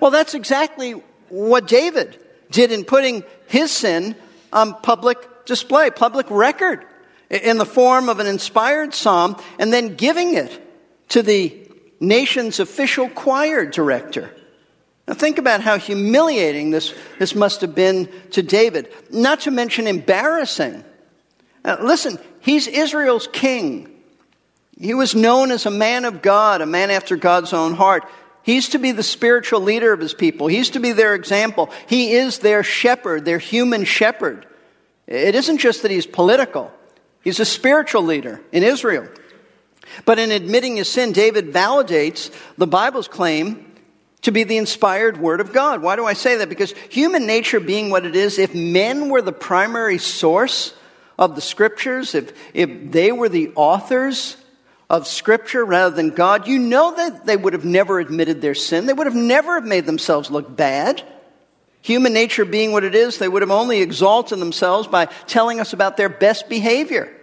Well, 0.00 0.10
that's 0.10 0.34
exactly 0.34 0.92
what 1.28 1.68
David 1.68 2.18
did 2.50 2.72
in 2.72 2.84
putting 2.84 3.22
his 3.46 3.70
sin 3.70 4.16
on 4.52 4.74
public 4.80 5.46
display, 5.46 5.90
public 5.90 6.26
record 6.30 6.84
in 7.30 7.58
the 7.58 7.66
form 7.66 8.08
of 8.08 8.18
an 8.18 8.26
inspired 8.26 8.92
psalm 8.92 9.36
and 9.60 9.72
then 9.72 9.94
giving 9.94 10.34
it 10.34 10.60
to 11.10 11.22
the 11.22 11.56
nation's 12.00 12.58
official 12.58 13.08
choir 13.08 13.64
director. 13.64 14.34
Now, 15.08 15.14
think 15.14 15.38
about 15.38 15.62
how 15.62 15.78
humiliating 15.78 16.70
this, 16.70 16.92
this 17.18 17.34
must 17.34 17.62
have 17.62 17.74
been 17.74 18.10
to 18.32 18.42
David, 18.42 18.92
not 19.10 19.40
to 19.40 19.50
mention 19.50 19.86
embarrassing. 19.86 20.84
Uh, 21.64 21.78
listen, 21.80 22.18
he's 22.40 22.66
Israel's 22.66 23.26
king. 23.26 23.88
He 24.78 24.92
was 24.92 25.14
known 25.14 25.50
as 25.50 25.64
a 25.64 25.70
man 25.70 26.04
of 26.04 26.20
God, 26.20 26.60
a 26.60 26.66
man 26.66 26.90
after 26.90 27.16
God's 27.16 27.54
own 27.54 27.72
heart. 27.72 28.04
He's 28.42 28.68
to 28.70 28.78
be 28.78 28.92
the 28.92 29.02
spiritual 29.02 29.62
leader 29.62 29.94
of 29.94 30.00
his 30.00 30.12
people. 30.12 30.46
He's 30.46 30.70
to 30.70 30.80
be 30.80 30.92
their 30.92 31.14
example. 31.14 31.70
He 31.86 32.12
is 32.12 32.40
their 32.40 32.62
shepherd, 32.62 33.24
their 33.24 33.38
human 33.38 33.84
shepherd. 33.84 34.46
It 35.06 35.34
isn't 35.34 35.58
just 35.58 35.82
that 35.82 35.90
he's 35.90 36.06
political. 36.06 36.70
He's 37.22 37.40
a 37.40 37.46
spiritual 37.46 38.02
leader 38.02 38.42
in 38.52 38.62
Israel. 38.62 39.08
But 40.04 40.18
in 40.18 40.30
admitting 40.30 40.76
his 40.76 40.88
sin, 40.88 41.12
David 41.12 41.46
validates 41.46 42.30
the 42.58 42.66
Bible's 42.66 43.08
claim 43.08 43.67
to 44.22 44.32
be 44.32 44.44
the 44.44 44.56
inspired 44.56 45.16
word 45.18 45.40
of 45.40 45.52
God. 45.52 45.82
Why 45.82 45.96
do 45.96 46.04
I 46.04 46.12
say 46.12 46.36
that? 46.36 46.48
Because 46.48 46.72
human 46.90 47.26
nature 47.26 47.60
being 47.60 47.90
what 47.90 48.04
it 48.04 48.16
is, 48.16 48.38
if 48.38 48.54
men 48.54 49.08
were 49.08 49.22
the 49.22 49.32
primary 49.32 49.98
source 49.98 50.74
of 51.18 51.34
the 51.34 51.40
scriptures, 51.40 52.14
if, 52.14 52.32
if 52.54 52.90
they 52.90 53.12
were 53.12 53.28
the 53.28 53.52
authors 53.54 54.36
of 54.90 55.06
scripture 55.06 55.64
rather 55.64 55.94
than 55.94 56.10
God, 56.10 56.48
you 56.48 56.58
know 56.58 56.94
that 56.96 57.26
they 57.26 57.36
would 57.36 57.52
have 57.52 57.64
never 57.64 58.00
admitted 58.00 58.40
their 58.40 58.54
sin. 58.54 58.86
They 58.86 58.92
would 58.92 59.06
have 59.06 59.14
never 59.14 59.60
made 59.60 59.86
themselves 59.86 60.30
look 60.30 60.54
bad. 60.54 61.02
Human 61.82 62.12
nature 62.12 62.44
being 62.44 62.72
what 62.72 62.84
it 62.84 62.94
is, 62.94 63.18
they 63.18 63.28
would 63.28 63.42
have 63.42 63.50
only 63.50 63.80
exalted 63.82 64.38
themselves 64.38 64.88
by 64.88 65.06
telling 65.26 65.60
us 65.60 65.72
about 65.72 65.96
their 65.96 66.08
best 66.08 66.48
behavior. 66.48 67.14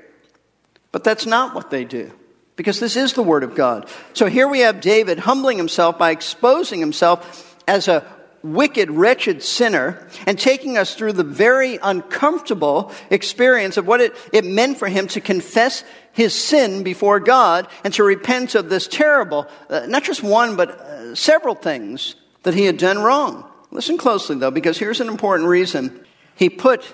But 0.91 1.03
that's 1.03 1.25
not 1.25 1.53
what 1.53 1.69
they 1.69 1.83
do, 1.83 2.11
because 2.55 2.79
this 2.79 2.95
is 2.95 3.13
the 3.13 3.23
Word 3.23 3.43
of 3.43 3.55
God. 3.55 3.89
So 4.13 4.27
here 4.27 4.47
we 4.47 4.59
have 4.59 4.81
David 4.81 5.19
humbling 5.19 5.57
himself 5.57 5.97
by 5.97 6.11
exposing 6.11 6.79
himself 6.79 7.57
as 7.67 7.87
a 7.87 8.05
wicked, 8.45 8.91
wretched 8.91 9.41
sinner 9.41 10.07
and 10.27 10.37
taking 10.37 10.77
us 10.77 10.93
through 10.95 11.13
the 11.13 11.23
very 11.23 11.79
uncomfortable 11.81 12.91
experience 13.09 13.77
of 13.77 13.87
what 13.87 14.01
it, 14.01 14.15
it 14.31 14.45
meant 14.45 14.77
for 14.77 14.87
him 14.87 15.07
to 15.07 15.19
confess 15.19 15.83
his 16.13 16.33
sin 16.33 16.83
before 16.83 17.19
God 17.19 17.67
and 17.83 17.93
to 17.95 18.03
repent 18.03 18.55
of 18.55 18.69
this 18.69 18.87
terrible, 18.87 19.47
uh, 19.69 19.85
not 19.87 20.03
just 20.03 20.23
one, 20.23 20.55
but 20.55 20.69
uh, 20.69 21.15
several 21.15 21.55
things 21.55 22.15
that 22.43 22.53
he 22.53 22.65
had 22.65 22.77
done 22.77 22.99
wrong. 22.99 23.49
Listen 23.71 23.97
closely, 23.97 24.37
though, 24.37 24.51
because 24.51 24.77
here's 24.77 25.01
an 25.01 25.09
important 25.09 25.49
reason. 25.49 26.05
He 26.35 26.49
put 26.49 26.85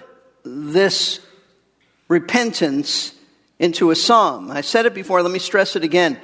this 0.43 1.19
repentance 2.07 3.13
into 3.61 3.91
a 3.91 3.95
psalm. 3.95 4.49
I 4.49 4.61
said 4.61 4.87
it 4.87 4.95
before, 4.95 5.21
let 5.21 5.31
me 5.31 5.37
stress 5.37 5.75
it 5.75 5.83
again. 5.83 6.19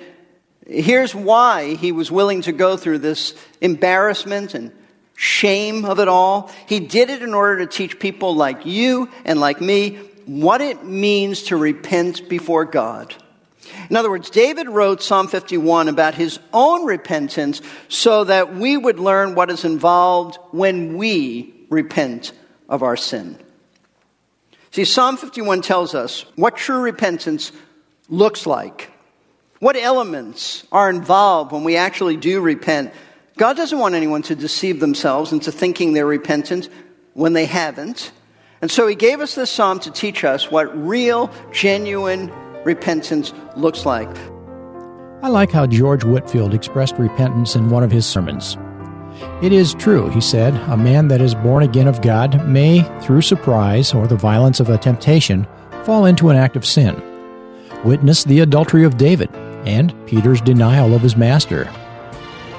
Here's 0.66 1.14
why 1.14 1.76
he 1.76 1.92
was 1.92 2.12
willing 2.12 2.42
to 2.42 2.52
go 2.52 2.76
through 2.76 2.98
this 2.98 3.36
embarrassment 3.62 4.56
and 4.56 4.72
shame 5.16 5.86
of 5.86 6.00
it 6.00 6.08
all. 6.08 6.52
He 6.66 6.80
did 6.80 7.12
it 7.12 7.22
in 7.22 7.36
order 7.36 7.60
to 7.60 7.68
teach 7.68 8.00
people 8.00 8.36
like 8.36 8.66
you 8.66 9.10
and 9.24 9.40
like 9.40 9.62
me 9.62 9.98
what 10.26 10.62
it 10.62 10.84
means 10.84 11.44
to 11.44 11.58
repent 11.58 12.28
before 12.28 12.66
God. 12.66 13.16
In 13.88 13.96
other 13.96 14.10
words, 14.10 14.32
David 14.32 14.68
wrote 14.68 15.04
Psalm 15.04 15.28
51 15.28 15.90
about 15.90 16.16
his 16.16 16.40
own 16.52 16.86
repentance 16.86 17.62
so 17.88 18.24
that 18.24 18.56
we 18.56 18.76
would 18.76 18.98
learn 19.00 19.36
what 19.36 19.52
is 19.52 19.64
involved 19.64 20.40
when 20.50 20.98
we 20.98 21.54
repent 21.70 22.32
of 22.68 22.82
our 22.82 22.98
sin. 22.98 23.38
See, 24.72 24.86
Psalm 24.86 25.18
51 25.18 25.62
tells 25.62 25.96
us 25.96 26.26
what 26.36 26.58
true 26.58 26.80
repentance 26.82 27.52
looks 28.10 28.46
like, 28.46 28.92
what 29.60 29.76
elements 29.76 30.66
are 30.72 30.90
involved 30.90 31.52
when 31.52 31.64
we 31.64 31.78
actually 31.78 32.18
do 32.18 32.42
repent. 32.42 32.94
God 33.38 33.56
doesn't 33.58 33.78
want 33.78 33.96
anyone 33.96 34.22
to 34.24 34.36
deceive 34.36 34.80
themselves 34.80 35.32
into 35.32 35.52
thinking 35.52 35.94
they're 35.94 36.06
repentant 36.06 36.70
when 37.14 37.34
they 37.34 37.46
haven't. 37.46 38.12
And 38.62 38.72
so 38.72 38.88
he 38.88 38.96
gave 38.96 39.20
us 39.20 39.36
this 39.36 39.52
psalm 39.52 39.80
to 39.82 39.92
teach 39.92 40.24
us 40.24 40.50
what 40.50 40.76
real, 40.78 41.32
genuine 41.52 42.32
repentance 42.64 43.34
looks 43.56 43.86
like. 43.86 44.10
I 45.22 45.30
like 45.30 45.52
how 45.52 45.66
George 45.66 46.04
Whitefield 46.04 46.54
expressed 46.54 46.96
repentance 46.98 47.56
in 47.56 47.70
one 47.70 47.84
of 47.84 47.92
his 47.92 48.06
sermons. 48.06 48.58
It 49.42 49.52
is 49.52 49.74
true, 49.76 50.10
he 50.10 50.22
said, 50.22 50.56
a 50.70 50.76
man 50.76 51.08
that 51.10 51.22
is 51.22 51.36
born 51.36 51.64
again 51.64 51.88
of 51.88 52.02
God 52.02 52.48
may, 52.48 52.82
through 53.02 53.22
surprise 53.22 53.94
or 53.94 54.08
the 54.08 54.16
violence 54.16 54.60
of 54.60 54.70
a 54.70 54.78
temptation, 54.78 55.48
fall 55.84 56.06
into 56.06 56.30
an 56.30 56.38
act 56.38 56.56
of 56.56 56.66
sin. 56.66 57.02
Witness 57.84 58.24
the 58.24 58.40
adultery 58.40 58.84
of 58.84 58.98
David 58.98 59.30
and 59.66 59.94
Peter's 60.08 60.42
denial 60.42 60.96
of 60.96 61.02
his 61.02 61.16
master. 61.16 61.70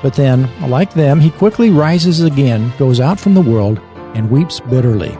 But 0.03 0.15
then, 0.15 0.49
like 0.71 0.95
them, 0.95 1.21
he 1.21 1.31
quickly 1.31 1.71
rises 1.71 2.21
again, 2.21 2.73
goes 2.79 3.01
out 3.01 3.19
from 3.19 3.35
the 3.35 3.41
world, 3.41 3.81
and 4.15 4.31
weeps 4.31 4.61
bitterly, 4.61 5.17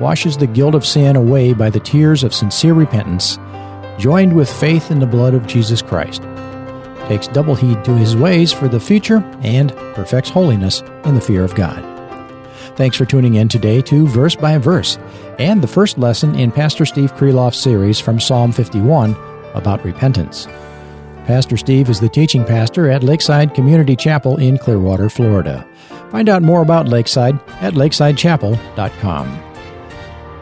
washes 0.00 0.36
the 0.36 0.46
guilt 0.46 0.74
of 0.74 0.86
sin 0.86 1.16
away 1.16 1.52
by 1.52 1.70
the 1.70 1.80
tears 1.80 2.22
of 2.22 2.34
sincere 2.34 2.74
repentance, 2.74 3.38
joined 3.98 4.34
with 4.34 4.50
faith 4.50 4.90
in 4.90 5.00
the 5.00 5.06
blood 5.06 5.34
of 5.34 5.46
Jesus 5.46 5.82
Christ 5.82 6.22
takes 7.12 7.28
double 7.28 7.54
heed 7.54 7.84
to 7.84 7.94
his 7.94 8.16
ways 8.16 8.54
for 8.54 8.68
the 8.68 8.80
future, 8.80 9.22
and 9.42 9.76
perfects 9.94 10.30
holiness 10.30 10.80
in 11.04 11.14
the 11.14 11.20
fear 11.20 11.44
of 11.44 11.54
God. 11.54 11.84
Thanks 12.74 12.96
for 12.96 13.04
tuning 13.04 13.34
in 13.34 13.48
today 13.48 13.82
to 13.82 14.06
Verse 14.06 14.34
by 14.34 14.56
Verse 14.56 14.98
and 15.38 15.60
the 15.60 15.68
first 15.68 15.98
lesson 15.98 16.34
in 16.38 16.50
Pastor 16.50 16.86
Steve 16.86 17.12
Kreloff's 17.12 17.58
series 17.58 18.00
from 18.00 18.18
Psalm 18.18 18.50
51 18.50 19.14
about 19.52 19.84
repentance. 19.84 20.46
Pastor 21.26 21.58
Steve 21.58 21.90
is 21.90 22.00
the 22.00 22.08
teaching 22.08 22.46
pastor 22.46 22.90
at 22.90 23.04
Lakeside 23.04 23.54
Community 23.54 23.94
Chapel 23.94 24.38
in 24.38 24.56
Clearwater, 24.56 25.10
Florida. 25.10 25.68
Find 26.10 26.30
out 26.30 26.42
more 26.42 26.62
about 26.62 26.88
Lakeside 26.88 27.38
at 27.60 27.74
lakesidechapel.com. 27.74 29.52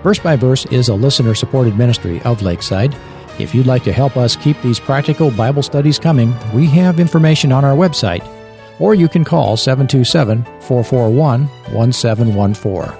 Verse 0.05 0.21
by 0.21 0.37
Verse 0.37 0.67
is 0.67 0.89
a 0.89 0.95
listener 0.95 1.35
supported 1.35 1.77
ministry 1.77 2.23
of 2.23 2.43
Lakeside. 2.43 2.95
If 3.41 3.55
you'd 3.55 3.67
like 3.67 3.85
to 3.85 3.93
help 3.93 4.19
us 4.19 4.37
keep 4.37 4.61
these 4.61 4.79
practical 4.79 5.31
Bible 5.31 5.63
studies 5.63 5.99
coming, 5.99 6.35
we 6.53 6.67
have 6.67 7.01
information 7.01 7.53
on 7.53 7.65
our 7.65 7.75
website, 7.75 8.23
or 8.79 8.95
you 8.95 9.09
can 9.09 9.25
call 9.25 9.57
727 9.57 10.45
441 10.61 11.47
1714. 11.73 12.95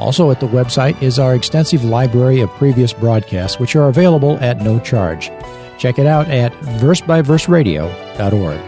Also 0.00 0.30
at 0.30 0.40
the 0.40 0.46
website 0.46 1.02
is 1.02 1.18
our 1.18 1.34
extensive 1.34 1.84
library 1.84 2.40
of 2.40 2.48
previous 2.52 2.94
broadcasts, 2.94 3.58
which 3.58 3.76
are 3.76 3.88
available 3.88 4.38
at 4.38 4.62
no 4.62 4.80
charge. 4.80 5.30
Check 5.76 5.98
it 5.98 6.06
out 6.06 6.28
at 6.28 6.52
versebyverseradio.org. 6.80 8.60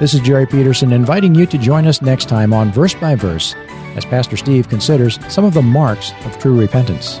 This 0.00 0.14
is 0.14 0.20
Jerry 0.20 0.46
Peterson 0.46 0.92
inviting 0.92 1.34
you 1.34 1.46
to 1.46 1.58
join 1.58 1.86
us 1.86 2.02
next 2.02 2.28
time 2.28 2.52
on 2.52 2.72
Verse 2.72 2.94
by 2.94 3.14
Verse 3.14 3.54
as 3.96 4.04
Pastor 4.04 4.36
Steve 4.36 4.68
considers 4.68 5.18
some 5.32 5.44
of 5.44 5.54
the 5.54 5.62
marks 5.62 6.12
of 6.24 6.36
true 6.38 6.58
repentance. 6.58 7.20